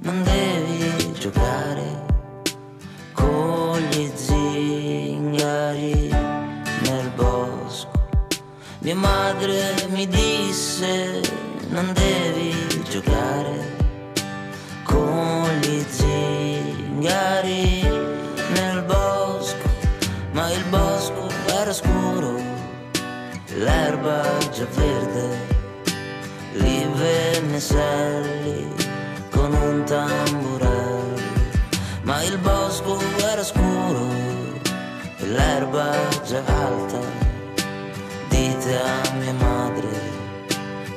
non 0.01 0.21
devi 0.21 1.11
giocare 1.13 2.05
con 3.13 3.79
gli 3.79 4.11
zingari 4.13 6.09
nel 6.09 7.11
bosco. 7.15 7.89
Mia 8.81 8.95
madre 8.95 9.73
mi 9.87 10.07
disse 10.07 11.19
non 11.69 11.93
devi 11.93 12.83
giocare 12.87 13.75
con 14.83 15.47
gli 15.61 15.83
zingari 15.89 17.81
nel 18.51 18.83
bosco, 18.83 19.67
ma 20.33 20.51
il 20.51 20.63
bosco 20.69 21.27
era 21.47 21.73
scuro, 21.73 22.39
l'erba 23.55 24.37
già 24.51 24.67
verde 24.75 25.53
lì 26.53 26.87
venne 26.93 27.55
un 27.55 27.59
tamburello, 29.85 31.19
ma 32.03 32.23
il 32.23 32.37
bosco 32.39 32.99
era 33.31 33.43
scuro 33.43 34.09
e 35.17 35.25
l'erba 35.27 35.91
già 36.25 36.41
alta. 36.45 36.99
Dite 38.29 38.79
a 38.79 39.11
mia 39.19 39.33
madre 39.33 39.87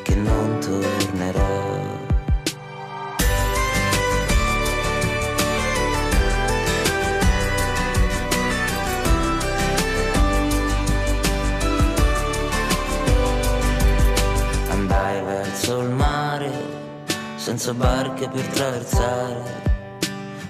che 0.03 0.15
non 0.15 0.59
tornerò. 0.61 1.57
Andai 14.71 15.23
verso 15.23 15.81
il 15.81 15.91
mare 15.91 16.08
senza 17.49 17.73
barche 17.73 18.29
per 18.29 18.47
traversare 18.49 19.63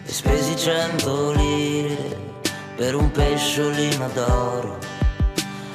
e 0.05 0.11
spesi 0.11 0.57
cento 0.57 1.30
lire 1.30 1.96
per 2.74 2.96
un 2.96 3.09
pesciolino 3.12 4.09
d'oro. 4.14 4.78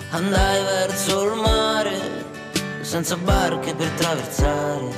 Andai 0.09 0.63
verso 0.63 1.23
il 1.23 1.39
mare 1.39 1.97
senza 2.81 3.15
barche 3.15 3.73
per 3.73 3.87
traversare 3.91 4.89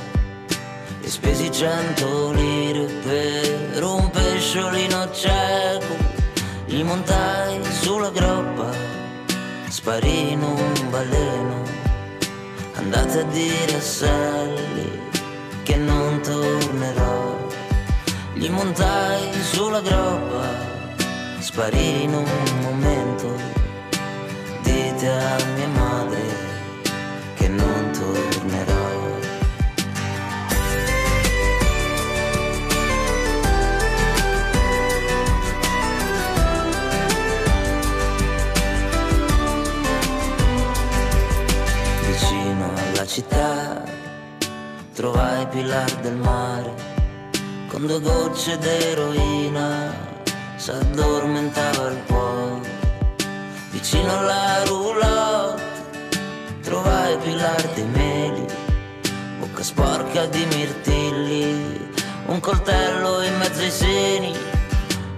e 1.00 1.08
spesi 1.08 1.48
cento 1.52 2.32
lire 2.32 2.86
per 3.04 3.84
un 3.84 4.10
pesciolino 4.10 5.12
cieco. 5.12 5.94
Gli 6.66 6.82
montai 6.82 7.62
sulla 7.70 8.10
groppa, 8.10 8.72
sparì 9.68 10.32
in 10.32 10.42
un 10.42 10.90
baleno. 10.90 11.62
Andate 12.74 13.20
a 13.20 13.24
dire 13.26 13.76
a 13.76 13.80
Sally 13.80 14.95
che 15.66 15.74
non 15.74 16.20
tornerò. 16.20 17.36
Gli 18.34 18.48
montai 18.48 19.32
sulla 19.42 19.80
groppa, 19.80 20.44
sparì 21.40 22.04
in 22.04 22.14
un 22.14 22.60
momento. 22.62 23.28
Dite 24.62 25.08
a 25.08 25.36
mia 25.56 25.68
madre 25.68 26.22
che 27.34 27.48
non 27.48 27.90
tornerò. 27.90 28.84
Vicino 42.06 42.70
alla 42.92 43.06
città 43.06 43.95
trovai 44.96 45.46
Pilar 45.48 45.92
del 45.96 46.16
mare 46.16 46.72
con 47.68 47.86
due 47.86 48.00
gocce 48.00 48.56
d'eroina 48.56 49.92
s'addormentava 50.56 51.88
il 51.90 52.02
cuore. 52.06 52.70
Vicino 53.72 54.18
alla 54.18 54.64
roulotte 54.64 55.62
trovai 56.62 57.18
Pilar 57.18 57.62
dei 57.74 57.84
meli, 57.84 58.46
bocca 59.38 59.62
sporca 59.62 60.24
di 60.24 60.46
mirtilli, 60.46 61.90
un 62.28 62.40
coltello 62.40 63.20
in 63.20 63.36
mezzo 63.36 63.60
ai 63.60 63.70
seni. 63.70 64.32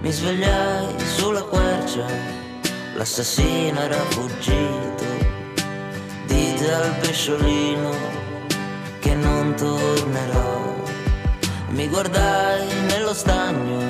Mi 0.01 0.11
svegliai 0.11 0.99
sulla 1.17 1.43
quercia, 1.43 2.05
l'assassino 2.97 3.79
era 3.79 4.03
fuggito. 4.11 5.05
Dite 6.27 6.73
al 6.73 6.97
pesciolino 6.97 8.18
che 9.09 9.15
non 9.15 9.55
tornerò. 9.55 10.75
Mi 11.69 11.89
guardai 11.89 12.67
nello 12.89 13.15
stagno, 13.15 13.81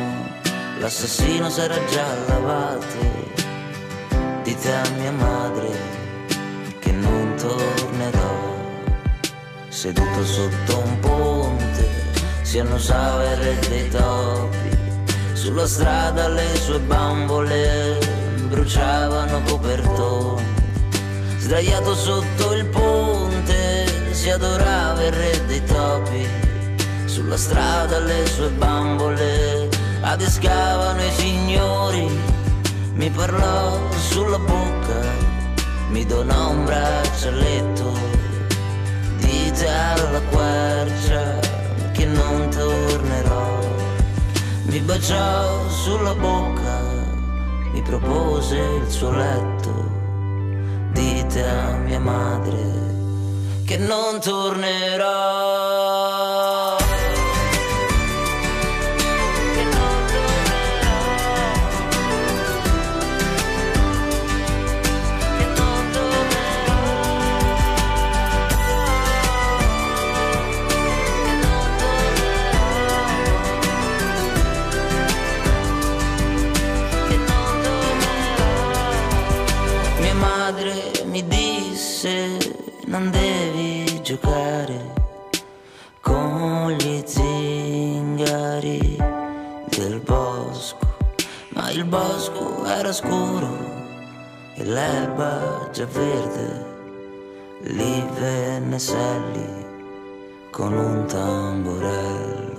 l'assassino 0.78 1.50
s'era 1.50 1.78
già 1.86 2.06
lavato. 2.28 3.00
Dite 4.44 4.72
a 4.72 4.88
mia 4.96 5.10
madre 5.10 5.70
che 6.78 6.92
non 6.92 7.34
tornerò. 7.36 8.36
Seduto 9.68 10.24
sotto 10.24 10.78
un 10.78 10.98
ponte, 11.00 11.86
si 12.42 12.60
annusava 12.60 13.24
il 13.32 13.36
re 13.38 13.58
dei 13.68 13.88
topi. 13.88 14.76
Sulla 15.32 15.66
strada 15.66 16.28
le 16.28 16.54
sue 16.56 16.78
bambole 16.78 17.98
bruciavano 18.48 19.42
copertoni. 19.42 20.46
Sdraiato 21.38 21.94
sotto 21.94 22.52
il 22.52 22.66
ponte 22.66 23.27
si 24.28 24.34
adorava 24.34 25.06
il 25.06 25.12
re 25.12 25.46
dei 25.46 25.64
topi, 25.64 26.26
sulla 27.06 27.38
strada 27.38 27.98
le 27.98 28.26
sue 28.26 28.50
bambole 28.50 29.70
adescavano 30.02 31.02
i 31.02 31.10
signori, 31.12 32.20
mi 32.92 33.08
parlò 33.08 33.78
sulla 33.96 34.38
bocca, 34.38 35.00
mi 35.88 36.04
donò 36.04 36.50
un 36.50 36.64
braccialetto, 36.66 37.90
dite 39.16 39.66
alla 39.66 40.20
quercia 40.30 41.38
che 41.92 42.04
non 42.04 42.50
tornerò, 42.50 43.58
mi 44.64 44.78
baciò 44.80 45.70
sulla 45.70 46.14
bocca, 46.14 46.82
mi 47.72 47.80
propose 47.80 48.56
il 48.58 48.90
suo 48.90 49.10
letto, 49.10 49.90
dite 50.92 51.48
a 51.48 51.76
mia 51.76 52.00
madre 52.00 52.87
che 53.68 53.76
non 53.76 54.18
tornerò. 54.18 55.08
Giocare 84.08 84.94
con 86.00 86.74
gli 86.78 87.02
zingari 87.04 88.96
del 89.68 90.00
bosco, 90.00 90.78
ma 91.50 91.70
il 91.70 91.84
bosco 91.84 92.64
era 92.64 92.90
scuro 92.90 93.50
e 94.54 94.64
l'erba 94.64 95.68
già 95.72 95.84
verde, 95.84 96.64
lì 97.64 98.02
venne 98.18 98.78
Sally 98.78 99.66
con 100.52 100.72
un 100.72 101.04
tamburello. 101.04 102.57